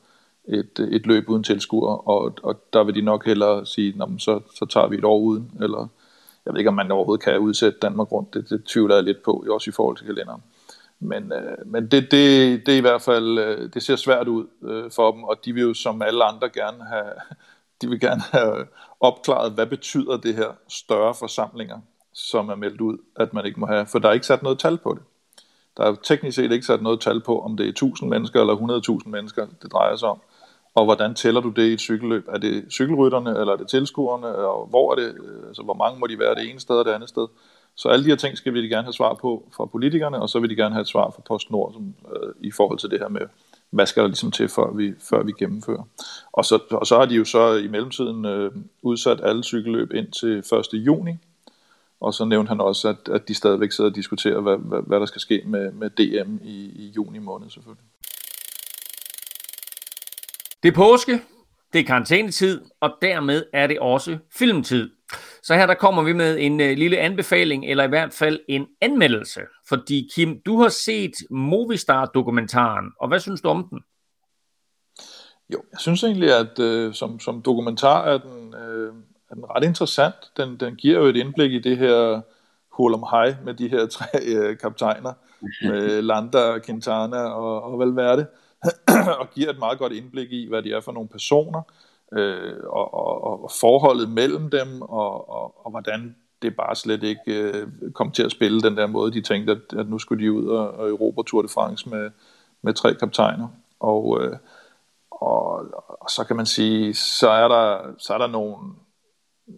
[0.48, 4.66] et, et løb uden tilskuer, og, og der vil de nok hellere sige, så, så
[4.66, 5.88] tager vi et år uden, eller
[6.46, 9.24] jeg ved ikke, om man overhovedet kan udsætte Danmark rundt, det, det tvivler jeg lidt
[9.24, 10.42] på, også i forhold til kalenderen.
[11.00, 14.46] Men, øh, men det, det, det er i hvert fald, øh, det ser svært ud
[14.64, 17.12] øh, for dem, og de vil jo som alle andre gerne have,
[17.82, 18.68] de vil gerne have
[19.00, 21.80] opklaret, hvad betyder det her større forsamlinger,
[22.14, 24.60] som er meldt ud, at man ikke må have, for der er ikke sat noget
[24.60, 25.04] tal på det.
[25.78, 29.02] Der er teknisk set ikke sat noget tal på, om det er 1000 mennesker eller
[29.04, 30.22] 100.000 mennesker, det drejer sig om.
[30.76, 32.28] Og hvordan tæller du det i et cykelløb?
[32.28, 34.28] Er det cykelrytterne, eller er det tilskuerne?
[34.28, 35.16] Og hvor er det,
[35.48, 37.28] altså hvor mange må de være det ene sted og det andet sted?
[37.76, 40.40] Så alle de her ting skal vi gerne have svar på fra politikerne, og så
[40.40, 43.08] vil de gerne have et svar fra PostNord som, øh, i forhold til det her
[43.08, 43.22] med,
[43.70, 45.84] hvad skal der ligesom til, før vi, før vi gennemfører.
[46.32, 48.52] Og så, og så har de jo så i mellemtiden øh,
[48.82, 50.68] udsat alle cykelløb ind til 1.
[50.74, 51.18] juni,
[52.00, 55.00] og så nævnte han også, at, at de stadigvæk sidder og diskuterer, hvad, hvad, hvad
[55.00, 57.84] der skal ske med, med DM i, i juni måned selvfølgelig.
[60.64, 61.22] Det er påske,
[61.74, 64.90] det er karantænetid, og dermed er det også filmtid.
[65.48, 68.68] Så her der kommer vi med en uh, lille anbefaling, eller i hvert fald en
[68.82, 69.42] anmeldelse.
[69.70, 73.80] Fordi Kim, du har set Movistar-dokumentaren, og hvad synes du om den?
[75.54, 78.96] Jo, jeg synes egentlig, at uh, som, som dokumentar er den, uh,
[79.30, 80.16] er den ret interessant.
[80.38, 82.22] Den, den giver jo et indblik i det her
[82.72, 85.14] Hurlum High med de her tre uh, kaptajner,
[85.70, 88.28] med Landa, Quintana og, og Valverde,
[89.20, 91.62] og giver et meget godt indblik i, hvad de er for nogle personer,
[92.14, 97.22] øh, og, og, og forholdet mellem dem, og, og, og hvordan det bare slet ikke
[97.28, 100.32] øh, kom til at spille den der måde, de tænkte, at, at nu skulle de
[100.32, 102.10] ud og, og Europa Tour de France med,
[102.62, 103.48] med tre kaptajner.
[103.80, 104.38] Og, øh,
[105.12, 105.52] og,
[106.02, 108.56] og så kan man sige, så er der, så er der nogle,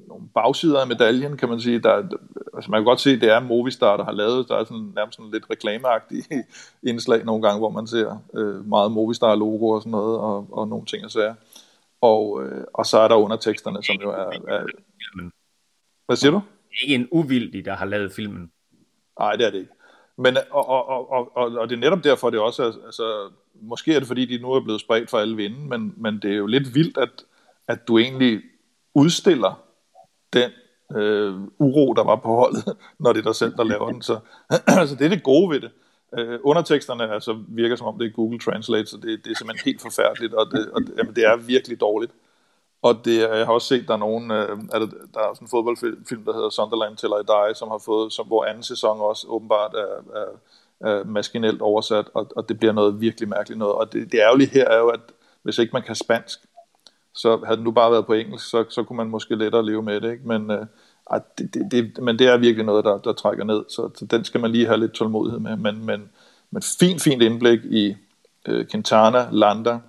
[0.07, 1.79] nogle bagsider af medaljen, kan man sige.
[1.79, 1.95] Der,
[2.53, 4.91] altså man kan godt se, at det er Movistar, der har lavet, der er sådan,
[4.95, 6.45] nærmest sådan lidt reklameagtige
[6.89, 10.85] indslag nogle gange, hvor man ser øh, meget Movistar-logo og sådan noget, og, og nogle
[10.85, 11.35] ting og sager.
[12.01, 14.29] Og, øh, og så er der underteksterne, som jo er...
[14.47, 14.65] er
[16.05, 16.41] hvad siger du?
[16.81, 18.51] Ikke en uvildig, der har lavet filmen.
[19.19, 19.73] Nej, det er det ikke.
[20.17, 23.29] Men, og, og, og, og, og det er netop derfor, det også er, altså,
[23.61, 26.31] måske er det fordi, de nu er blevet spredt for alle vinde, men, men det
[26.31, 27.09] er jo lidt vildt, at,
[27.67, 28.41] at du egentlig
[28.95, 29.61] udstiller
[30.33, 30.51] den
[30.95, 34.01] øh, uro, der var på holdet, når det er dig selv, der laver den.
[34.01, 34.19] Så
[34.79, 35.71] altså, det er det gode ved det.
[36.17, 39.65] Øh, underteksterne altså, virker som om det er Google Translate, så det, det er simpelthen
[39.65, 42.11] helt forfærdeligt, og det, og det, jamen, det er virkelig dårligt.
[42.81, 45.45] Og det, jeg har også set, der er nogen, øh, er det, der er sådan
[45.45, 49.01] en fodboldfilm, der hedder Sunderland Till I Die, som har fået, som, hvor anden sæson
[49.01, 50.29] også åbenbart er, er,
[50.89, 53.73] er maskinelt oversat, og, og det bliver noget virkelig mærkeligt noget.
[53.73, 54.99] Og det, det ærgerlige her er jo, at
[55.43, 56.39] hvis ikke man kan spansk,
[57.13, 59.83] så havde den nu bare været på engelsk, så, så kunne man måske lettere leve
[59.83, 60.27] med det, ikke?
[60.27, 60.65] Men, øh,
[61.37, 64.23] det, det, det, men det er virkelig noget, der, der trækker ned, så, så den
[64.23, 65.55] skal man lige have lidt tålmodighed med.
[65.55, 66.09] Men, men,
[66.51, 67.95] men fint, fint indblik i
[68.47, 69.79] øh, Quintana, Landa,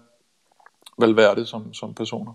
[0.99, 2.33] Valverde som, som personer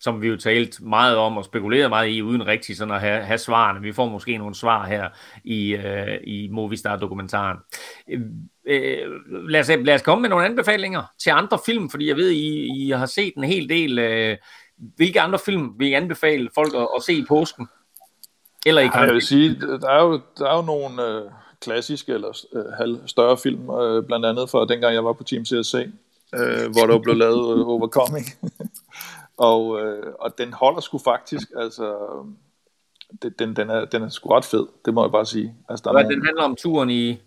[0.00, 3.22] som vi jo talt meget om og spekuleret meget i, uden rigtig sådan at have,
[3.22, 3.80] have svarene.
[3.80, 5.08] Vi får måske nogle svar her
[5.44, 7.58] i, øh, i Movistar-dokumentaren.
[8.08, 8.20] Øh,
[8.66, 9.10] øh,
[9.48, 12.86] lad, os, lad os komme med nogle anbefalinger til andre film, fordi jeg ved, I,
[12.86, 13.98] I har set en hel del.
[13.98, 14.36] Øh,
[14.96, 17.68] hvilke andre film vil I anbefale folk at, at se i påsken?
[18.66, 21.30] Eller i ja, jeg vil sige, der er jo, der er jo nogle øh,
[21.60, 25.74] klassiske eller øh, større film, øh, blandt andet fra dengang jeg var på Team CSC,
[26.34, 28.26] øh, hvor der blev lavet øh, Overcoming.
[29.38, 31.96] Og, øh, og den holder sgu faktisk, altså,
[33.22, 35.54] det, den, den, er, den er sgu ret fed, det må jeg bare sige.
[35.68, 36.16] Altså, der Hvad, nogle...
[36.16, 37.20] den handler om turen i...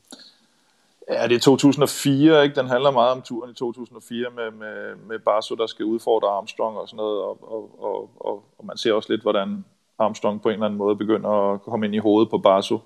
[1.09, 2.55] Ja, det er 2004, ikke?
[2.55, 6.77] Den handler meget om turen i 2004 med, med, med Barso, der skal udfordre Armstrong
[6.77, 9.65] og sådan noget, og, og, og, og, og man ser også lidt, hvordan
[10.01, 12.79] Armstrong på en eller anden måde begynder at komme ind i hovedet på Barso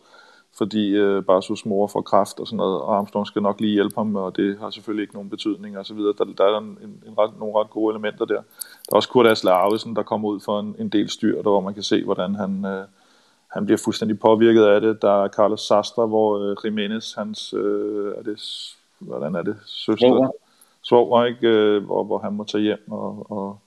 [0.58, 3.96] fordi øh, Barsus mor får kraft og sådan noget, og Armstrong skal nok lige hjælpe
[3.96, 6.14] ham, og det har selvfølgelig ikke nogen betydning og så videre.
[6.18, 8.34] Der, der er en, en, en ret, nogle ret gode elementer der.
[8.36, 11.50] Der er også Kurt Asle Arvesen, der kommer ud for en, en del styr, der,
[11.50, 12.86] hvor man kan se, hvordan han, øh,
[13.52, 15.02] han bliver fuldstændig påvirket af det.
[15.02, 18.40] Der er Carlos Sastra, hvor øh, Jimenez, hans, øh, er det,
[19.00, 20.32] hvordan er det, søster,
[20.84, 21.48] svoger, ikke?
[21.48, 22.92] Øh, hvor, hvor han må tage hjem.
[22.92, 23.60] Og, og,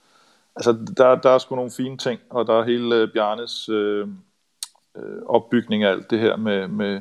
[0.59, 3.68] altså, der, der er sgu nogle fine ting, og der er hele øh, Bjarnes...
[3.68, 4.09] Øh,
[4.98, 7.00] øh, opbygning af alt det her med, med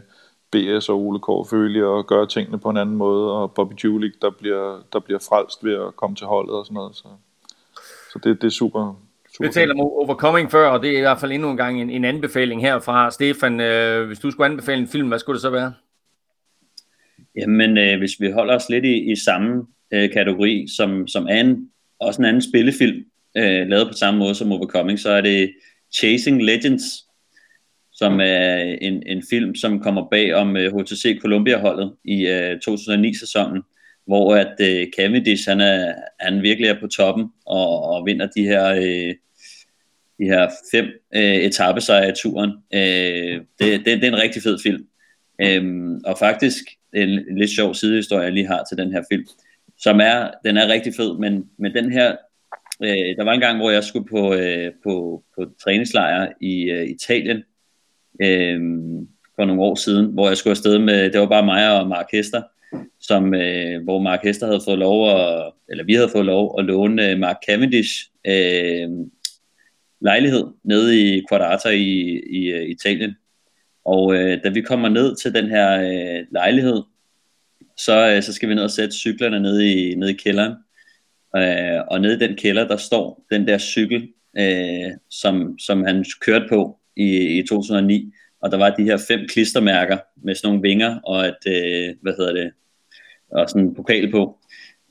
[0.52, 4.12] BS og Ole Kåre Følge og gøre tingene på en anden måde, og Bobby Julik,
[4.22, 6.96] der bliver, der bliver frelst ved at komme til holdet og sådan noget.
[6.96, 7.08] Så,
[8.14, 9.02] så det, det er super,
[9.40, 11.90] vi taler om Overcoming før, og det er i hvert fald endnu en gang en,
[11.90, 13.12] en anbefaling herfra.
[13.12, 15.74] Stefan, øh, hvis du skulle anbefale en film, hvad skulle det så være?
[17.36, 21.40] Jamen, øh, hvis vi holder os lidt i, i samme øh, kategori, som, som er
[21.40, 23.06] en, også en anden spillefilm,
[23.38, 25.54] øh, lavet på samme måde som Overcoming, så er det
[25.94, 26.84] Chasing Legends
[27.98, 33.62] som er en, en film, som kommer bag om øh, HTC Columbia-holdet i øh, 2009-sæsonen,
[34.08, 38.44] hvor at uh, Cavendish, han, er, han virkelig er på toppen og, og vinder de
[38.44, 39.16] her, uh,
[40.20, 42.52] de her fem uh, etappesejre i turen.
[42.74, 44.88] Uh, det, det, det er en rigtig fed film.
[45.60, 46.64] Um, og faktisk
[46.94, 49.28] en, en lidt sjov sidehistorie, jeg lige har til den her film,
[49.78, 52.16] som er, den er rigtig fed, men, men den her,
[52.84, 56.88] Øh, der var en gang, hvor jeg skulle på, øh, på, på træningslejr i øh,
[56.88, 57.44] Italien,
[58.22, 58.60] øh,
[59.36, 62.08] for nogle år siden, hvor jeg skulle afsted med, det var bare mig og Mark
[62.12, 62.42] Hester,
[63.00, 66.66] som, øh, hvor Mark Hester havde fået lov, at, eller vi havde fået lov at
[66.66, 68.90] låne øh, Mark Cavendish øh,
[70.02, 73.16] lejlighed nede i Quadrata i, i øh, Italien.
[73.86, 76.82] Og øh, da vi kommer ned til den her øh, lejlighed,
[77.78, 80.54] så, øh, så skal vi ned og sætte cyklerne ned i, ned i kælderen.
[81.38, 84.10] Øh, og nede i den kælder, der står den der cykel,
[84.40, 89.20] øh, som, som han kørte på i, i 2009, og der var de her fem
[89.30, 92.52] klistermærker med sådan nogle vinger og et, øh, hvad hedder det,
[93.32, 94.40] og sådan en pokal på.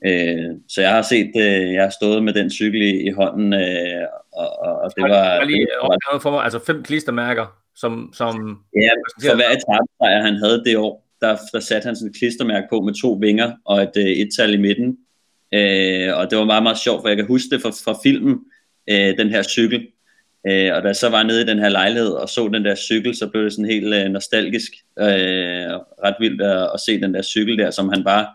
[0.05, 3.53] Øh, så jeg har set, øh, jeg har stået med den cykel i, i hånden,
[3.53, 5.43] øh, og, og det var...
[5.43, 7.45] Lige, det var for mig, altså fem klistermærker,
[7.75, 8.09] som...
[8.13, 8.89] som ja,
[9.29, 12.81] for hver etape, han havde det år, der, der satte han sådan et klistermærke på
[12.81, 14.97] med to vinger og et, øh, et tal i midten.
[15.53, 18.39] Øh, og det var meget, meget sjovt, for jeg kan huske det fra, fra filmen,
[18.89, 19.87] øh, den her cykel,
[20.47, 22.75] Øh, og da jeg så var nede i den her lejlighed og så den der
[22.75, 24.71] cykel, så blev det sådan helt øh, nostalgisk.
[24.99, 25.05] Øh,
[26.03, 28.27] ret vildt at, at se den der cykel der, som han bare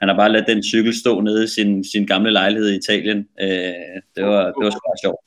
[0.00, 3.18] han har bare ladet den cykel stå nede i sin, sin gamle lejlighed i Italien.
[3.40, 3.48] Øh,
[4.16, 5.20] det var, det var sgu sjovt.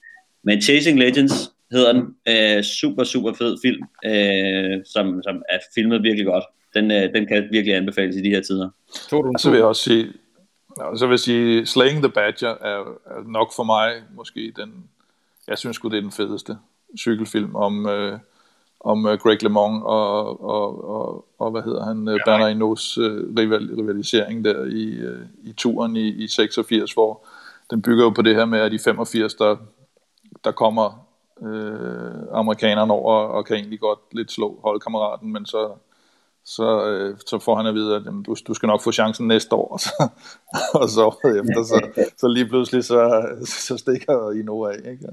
[0.43, 2.03] Men Chasing Legends hedder den.
[2.27, 6.43] Øh, super, super fed film, øh, som, som er filmet virkelig godt.
[6.75, 8.69] Den, øh, den kan virkelig anbefales i de her tider.
[9.37, 10.07] Så vil jeg også sige,
[10.95, 14.89] så vil jeg sige, Slaying the Badger er, er nok for mig måske den,
[15.47, 16.57] jeg synes sgu det er den fedeste
[16.97, 18.19] cykelfilm om, øh,
[18.79, 23.05] om uh, Greg LeMond og, og, og, og hvad hedder han, uh, Bernard Hinaults uh,
[23.37, 27.25] rival, rivalisering der i, uh, i turen i, i 86, hvor
[27.71, 29.57] den bygger jo på det her med, at i 85, der,
[30.43, 31.05] der kommer
[31.41, 35.71] øh, amerikanerne over og kan egentlig godt lidt slå holdkammeraten, men så,
[36.45, 39.27] så, øh, så får han at vide, at jamen, du, du skal nok få chancen
[39.27, 40.09] næste år, og så,
[40.73, 45.09] og så efter, så, så lige pludselig så, så stikker I af, ikke?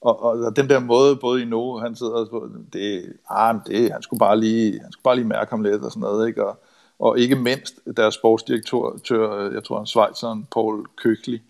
[0.00, 1.44] Og, og, og den der måde, både i
[1.80, 5.50] han sidder på, det, ah, det, han skulle bare lige, han skulle bare lige mærke
[5.50, 6.46] ham lidt og sådan noget, ikke?
[6.46, 6.58] Og,
[6.98, 11.42] og ikke mindst deres sportsdirektør, jeg tror han Schweizeren, Paul Køkli,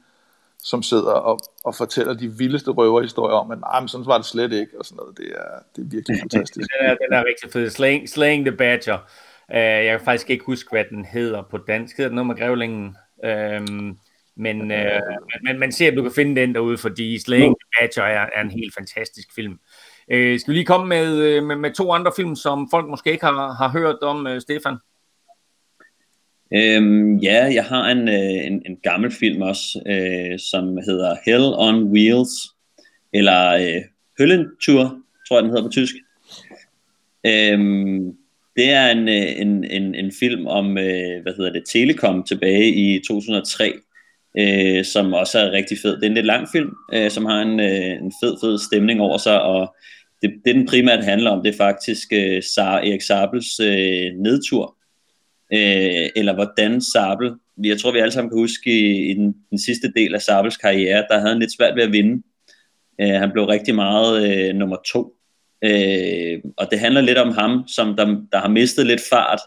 [0.67, 4.27] som sidder og, og fortæller de vildeste røverhistorier om, at nej, men sådan var det
[4.27, 5.19] slet ikke, og sådan noget.
[5.19, 6.69] Det er, det er virkelig fantastisk.
[6.81, 7.71] den, er, den er rigtig fed.
[7.71, 8.99] Slaying, Slaying the Badger.
[9.49, 11.97] Uh, jeg kan faktisk ikke huske, hvad den hedder på dansk.
[11.97, 12.97] Hedder den noget med grævlingen?
[13.25, 13.99] Um,
[14.37, 15.01] men, uh,
[15.43, 18.41] men man ser, at du kan finde den derude, fordi Slaying the Badger er, er
[18.41, 19.53] en helt fantastisk film.
[20.13, 23.25] Uh, skal vi lige komme med, med, med to andre film, som folk måske ikke
[23.25, 24.77] har, har hørt om, uh, Stefan?
[26.55, 31.45] Øhm, ja, jeg har en, øh, en, en gammel film også, øh, som hedder Hell
[31.55, 32.31] on Wheels,
[33.13, 33.83] eller øh,
[34.19, 35.95] Høllentur, tror jeg den hedder på tysk.
[37.27, 38.13] Øhm,
[38.57, 42.69] det er en, øh, en, en, en film om, øh, hvad hedder det, Telekom tilbage
[42.69, 43.73] i 2003,
[44.39, 45.97] øh, som også er rigtig fed.
[45.97, 49.01] Det er en lidt lang film, øh, som har en, øh, en fed, fed stemning
[49.01, 49.75] over sig, og
[50.23, 54.76] det, det den primært handler om, det er faktisk øh, Sar Erik Sabels øh, nedtur
[55.53, 57.35] øh, eller hvordan Sabel,
[57.65, 60.57] jeg tror vi alle sammen kan huske i, i den, den sidste del af Sabels
[60.57, 62.23] karriere, der havde han lidt svært ved at vinde.
[63.01, 65.13] Øh, han blev rigtig meget øh, nummer to.
[65.63, 69.41] Øh, og det handler lidt om ham, som der, der har mistet lidt fart,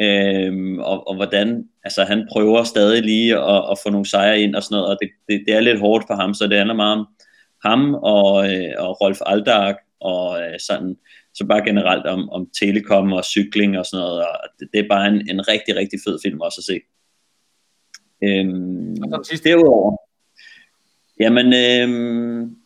[0.00, 4.54] øh, og, og hvordan altså, han prøver stadig lige at, at få nogle sejre ind
[4.54, 6.74] og sådan noget, og det, det, det er lidt hårdt for ham, så det handler
[6.74, 7.06] meget om
[7.64, 10.96] ham og, øh, og Rolf Aldag og øh, sådan
[11.34, 14.88] så bare generelt om, om telekom og cykling og sådan noget, og det, det er
[14.88, 16.80] bare en, en rigtig, rigtig fed film også at se.
[18.24, 19.96] Øhm, og derudover,
[21.20, 22.56] jamen, øhm,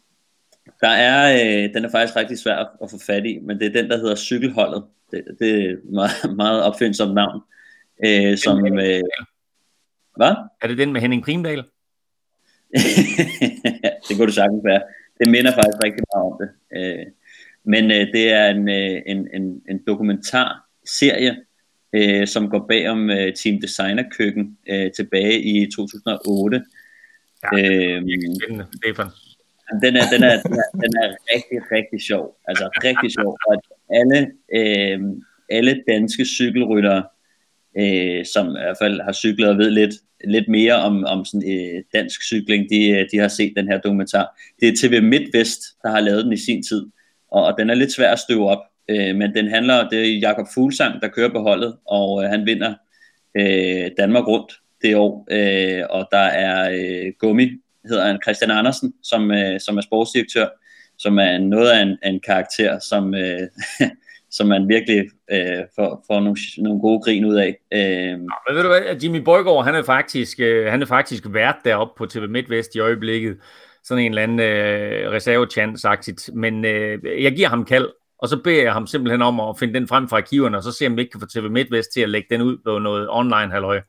[0.80, 3.82] der er, øh, den er faktisk rigtig svær at få fat i, men det er
[3.82, 4.84] den, der hedder Cykelholdet.
[5.10, 7.42] Det, det er meget, meget opfindsomt navn.
[8.06, 9.02] Øh, som, øh,
[10.16, 10.34] hvad?
[10.62, 11.56] Er det den med Henning Primdal?
[14.08, 14.82] det kunne du sagtens være.
[15.18, 16.50] Det minder faktisk rigtig meget om det.
[16.76, 17.06] Øh,
[17.66, 21.36] men øh, det er en, øh, en, en, en dokumentarserie,
[21.92, 26.64] øh, som går bag om øh, Team Designer Køkken øh, tilbage i 2008.
[27.42, 28.02] Ja, øh,
[28.76, 29.06] Stefan.
[29.82, 32.38] Den er, den, er, den, er, den er rigtig, rigtig sjov.
[32.48, 33.38] Altså rigtig sjov.
[33.46, 35.00] Og alle, øh,
[35.50, 37.04] alle danske cykelryttere,
[37.78, 39.94] øh, som i hvert fald har cyklet og ved lidt,
[40.24, 44.40] lidt mere om, om sådan, øh, dansk cykling, de, de har set den her dokumentar.
[44.60, 46.86] Det er TV MidtVest, der har lavet den i sin tid
[47.36, 50.18] og, og den er lidt svær at støve op, øh, men den handler, det er
[50.18, 52.74] Jakob Fuglsang, der kører på holdet, og øh, han vinder
[53.36, 57.50] øh, Danmark rundt det år, øh, og der er øh, Gummi,
[57.88, 60.46] hedder han Christian Andersen, som, øh, som er sportsdirektør,
[60.98, 63.40] som er noget af en, en karakter, som, øh,
[64.36, 67.56] som man virkelig øh, får, får nogle, nogle gode grin ud af.
[67.72, 67.80] Øh.
[67.80, 71.56] Ja, men ved du hvad, Jimmy Borgård, han er faktisk, øh, han er faktisk vært
[71.64, 73.36] deroppe på TV MidtVest i øjeblikket,
[73.88, 78.62] sådan en eller anden øh, reservechance men øh, jeg giver ham kald, og så beder
[78.62, 81.00] jeg ham simpelthen om at finde den frem fra arkiverne, og så se om vi
[81.00, 83.80] ikke kan få TV MidtVest til at lægge den ud på noget online halløj.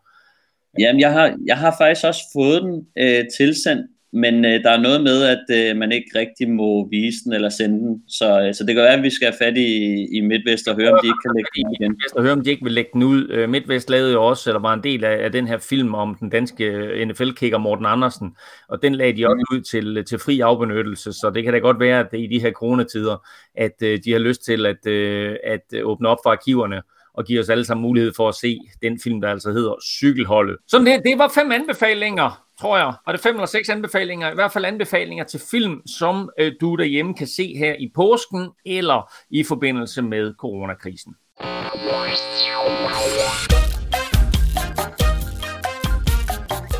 [0.80, 4.82] Jamen, jeg har, jeg har faktisk også fået den øh, tilsendt, men øh, der er
[4.82, 8.54] noget med, at øh, man ikke rigtig må vise den eller sende den, så, øh,
[8.54, 11.00] så det kan være, at vi skal have fat i, i Midtvest og høre, om
[11.02, 11.92] de ikke kan lægge den igen.
[11.92, 13.30] Midtvest og høre, om de ikke vil lægge den ud.
[13.30, 16.18] Øh, Midtvest lavede jo også, eller var en del af, af den her film om
[16.20, 18.36] den danske øh, NFL-kicker Morten Andersen,
[18.70, 21.60] og den lagde de også ud til, øh, til fri afbenyttelse, så det kan da
[21.60, 25.36] godt være, at i de her coronatider, at øh, de har lyst til at, øh,
[25.44, 26.82] at åbne op for arkiverne,
[27.14, 30.58] og give os alle sammen mulighed for at se den film, der altså hedder Cykelholdet.
[30.68, 32.94] Så det, det var fem anbefalinger tror jeg.
[33.06, 34.32] Var det fem eller seks anbefalinger?
[34.32, 38.50] I hvert fald anbefalinger til film, som øh, du derhjemme kan se her i påsken,
[38.66, 41.16] eller i forbindelse med coronakrisen.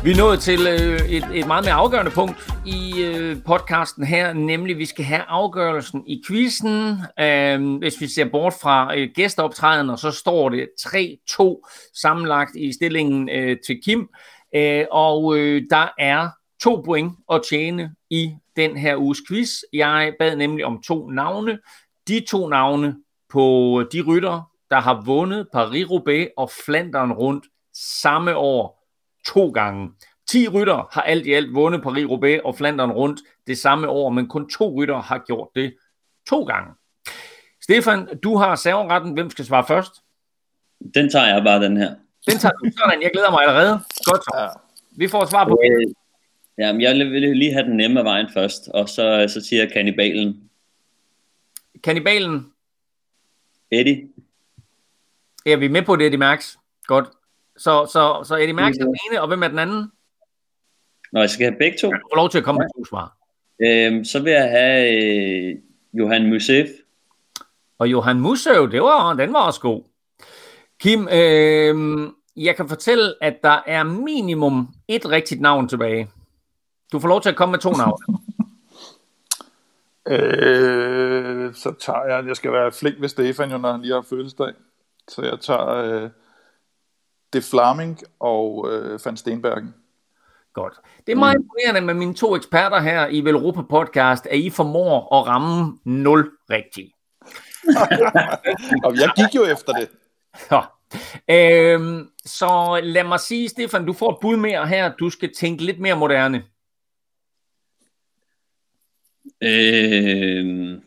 [0.04, 4.32] Vi er nået til øh, et, et meget mere afgørende punkt i øh, podcasten her,
[4.32, 6.96] nemlig vi skal have afgørelsen i quizzen.
[7.20, 13.28] Øh, hvis vi ser bort fra øh, gæsteoptræden, så står det 3-2 sammenlagt i stillingen
[13.28, 14.08] øh, til Kim.
[14.54, 16.28] Øh, og øh, der er
[16.60, 19.50] to point at tjene i den her uges quiz.
[19.72, 21.58] Jeg bad nemlig om to navne.
[22.08, 22.96] De to navne
[23.28, 23.40] på
[23.80, 27.44] øh, de rytter, der har vundet Paris-Roubaix og Flandern rundt
[27.74, 28.84] samme år
[29.26, 29.90] to gange.
[30.30, 34.28] 10 rytter har alt i alt vundet Paris-Roubaix og Flandern rundt det samme år, men
[34.28, 35.74] kun to rytter har gjort det
[36.28, 36.72] to gange.
[37.62, 39.12] Stefan, du har serveretten.
[39.12, 39.92] Hvem skal svare først?
[40.94, 41.94] Den tager jeg bare, den her.
[42.30, 43.02] Den tager du sådan.
[43.02, 43.72] Jeg glæder mig allerede.
[44.04, 44.30] Godt så.
[44.38, 44.48] Ja.
[44.90, 45.94] Vi får et svar på Øh,
[46.58, 49.62] ja, men jeg vil lige have den nemme af vejen først, og så, så siger
[49.62, 50.50] jeg kannibalen.
[51.84, 52.52] Kannibalen.
[53.70, 54.08] Eddie.
[55.46, 56.56] Er vi med på det, Eddie Max?
[56.86, 57.06] Godt.
[57.56, 59.92] Så, så, så Eddie Max er den ene, og hvem er den anden?
[61.12, 61.90] Nå, jeg skal have begge to.
[61.90, 63.16] Du får lov til at komme med to svar.
[63.62, 65.56] Øhm, så vil jeg have øh,
[65.92, 66.68] Johan Musef.
[67.78, 69.82] Og Johan Musøv, det var, den var også god.
[70.80, 72.08] Kim, øh,
[72.44, 76.10] jeg kan fortælle, at der er minimum et rigtigt navn tilbage.
[76.92, 77.98] Du får lov til at komme med to navne.
[80.10, 84.02] Øh, så tager jeg, jeg skal være flink ved Stefan, jo, når han lige har
[84.02, 84.52] fødselsdag.
[85.08, 86.10] Så jeg tager øh,
[87.32, 89.74] Det Flaming og øh, Van Stenbergen.
[90.52, 90.74] Godt.
[91.06, 95.20] Det er meget imponerende med mine to eksperter her i Velropa Podcast, at I formår
[95.20, 96.92] at ramme 0 rigtigt.
[98.86, 99.88] Og jeg gik jo efter det.
[100.48, 100.62] Så.
[101.30, 104.92] Øhm, så lad mig sige, Stefan, du får et bud mere her.
[104.96, 106.44] Du skal tænke lidt mere moderne.
[109.42, 110.82] Øhm,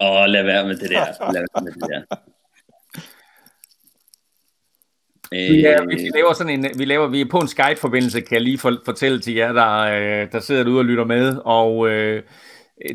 [0.00, 1.32] og lad være med det der.
[1.32, 2.16] Lad være med det der.
[5.30, 8.34] Vi, er, Øh, vi laver sådan en, vi laver, vi er på en Skype-forbindelse, kan
[8.34, 11.88] jeg lige for, fortælle til jer, der, øh, der sidder derude og lytter med, og
[11.88, 12.22] øh,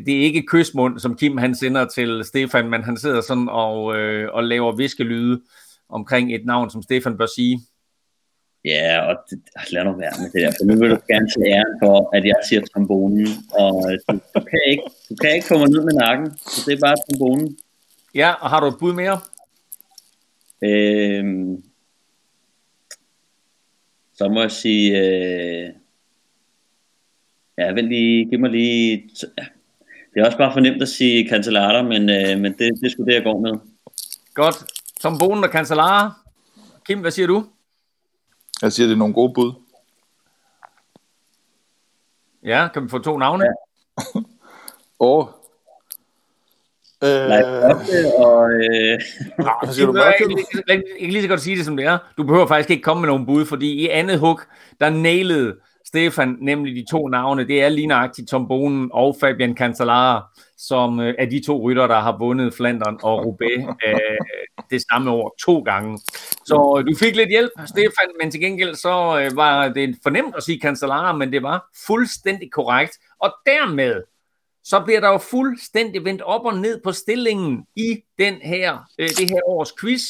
[0.06, 3.96] det er ikke kysmund, som Kim han sender til Stefan, men han sidder sådan og,
[3.96, 5.40] øh, og laver viskelyde
[5.88, 7.60] omkring et navn, som Stefan bør sige.
[8.64, 9.38] Ja, og det,
[9.72, 12.24] lad nu være med det der, for nu vil du gerne til æren for, at
[12.24, 15.92] jeg siger trombonen, og du, du, kan ikke, du kan ikke få mig ned med
[15.92, 17.58] nakken, så det er bare trombonen.
[18.14, 19.20] Ja, og har du et bud mere?
[20.62, 21.64] Øhm,
[24.14, 25.70] så må jeg sige, øh,
[27.58, 29.44] ja, vent lige, giv mig lige, ja.
[30.14, 32.90] Det er også bare for nemt at sige Cancellara, men, øh, men det, det er
[32.90, 33.52] sgu det, jeg går med.
[34.34, 34.64] Godt.
[35.00, 36.12] Som Bonen og Cancellara.
[36.86, 37.46] Kim, hvad siger du?
[38.62, 39.52] Jeg siger, det er nogle gode bud.
[42.44, 43.44] Ja, kan vi få to navne?
[43.44, 43.50] Ja.
[45.00, 45.26] Åh.
[47.04, 47.30] Øh,
[48.18, 49.00] og, øh,
[49.36, 49.96] hvad siger du?
[49.96, 50.14] Jeg
[51.00, 51.98] kan lige så godt sige det, som det er.
[52.16, 54.40] Du behøver faktisk ikke komme med nogen bud, fordi i andet hug,
[54.80, 55.56] der nailede
[55.94, 57.48] Stefan nemlig de to navne.
[57.48, 60.24] Det er lige nøjagtigt Tom Bonen og Fabian Cancellara,
[60.58, 63.94] som øh, er de to rytter, der har vundet Flandern og Roubaix øh,
[64.70, 65.98] det samme år to gange.
[66.46, 70.34] Så øh, du fik lidt hjælp, Stefan, men til gengæld så øh, var det fornemt
[70.36, 72.98] at sige Cancellara, men det var fuldstændig korrekt.
[73.20, 74.02] Og dermed
[74.64, 79.08] så bliver der jo fuldstændig vendt op og ned på stillingen i den her, øh,
[79.08, 80.02] det her års quiz.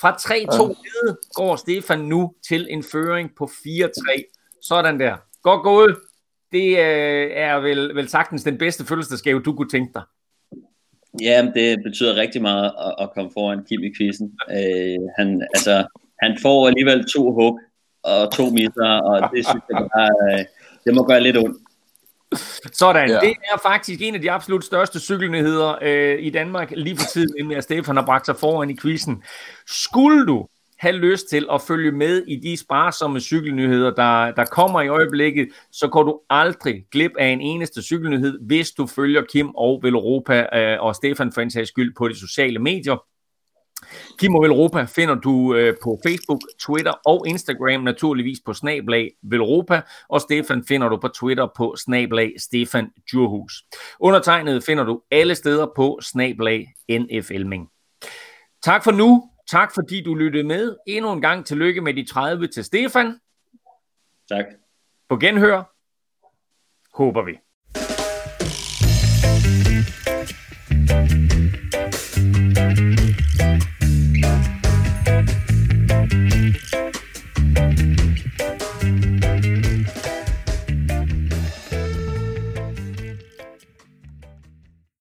[0.00, 4.41] Fra 3-2 nede går Stefan nu til en føring på 4-3.
[4.62, 5.16] Sådan der.
[5.42, 5.96] Godt gået.
[6.52, 10.02] Det øh, er vel, vel sagtens den bedste fødselsdagsgave, du kunne tænke dig.
[11.20, 14.38] ja, det betyder rigtig meget at, at komme foran Kim i quizzen.
[14.50, 15.86] Øh, han, altså,
[16.22, 17.60] han får alligevel to hug
[18.02, 20.44] og to misser, og det synes jeg bare, øh,
[20.84, 21.56] det må gøre lidt ondt.
[22.72, 23.18] Sådan, ja.
[23.20, 27.34] Det er faktisk en af de absolut største cykelnyheder øh, i Danmark lige for tiden,
[27.38, 29.22] inden at Stefan har bragt sig foran i quizzen.
[29.66, 30.46] Skulle du
[30.82, 35.48] have lyst til at følge med i de sparsomme cykelnyheder, der, der kommer i øjeblikket,
[35.72, 40.46] så går du aldrig glip af en eneste cykelnyhed, hvis du følger Kim og Velropa
[40.58, 42.96] øh, og Stefan for en sags skyld på de sociale medier.
[44.18, 49.82] Kim og Velropa finder du øh, på Facebook, Twitter og Instagram, naturligvis på snablag Velropa,
[50.08, 53.52] og Stefan finder du på Twitter på snablag Stefan Djurhus.
[54.00, 57.68] Undertegnet finder du alle steder på snablag NFLming.
[58.62, 59.31] Tak for nu.
[59.52, 60.76] Tak fordi du lyttede med.
[60.86, 63.20] Endnu en gang tillykke med de 30 til Stefan.
[64.28, 64.44] Tak.
[65.08, 65.62] På genhør.
[66.96, 67.38] Håber vi.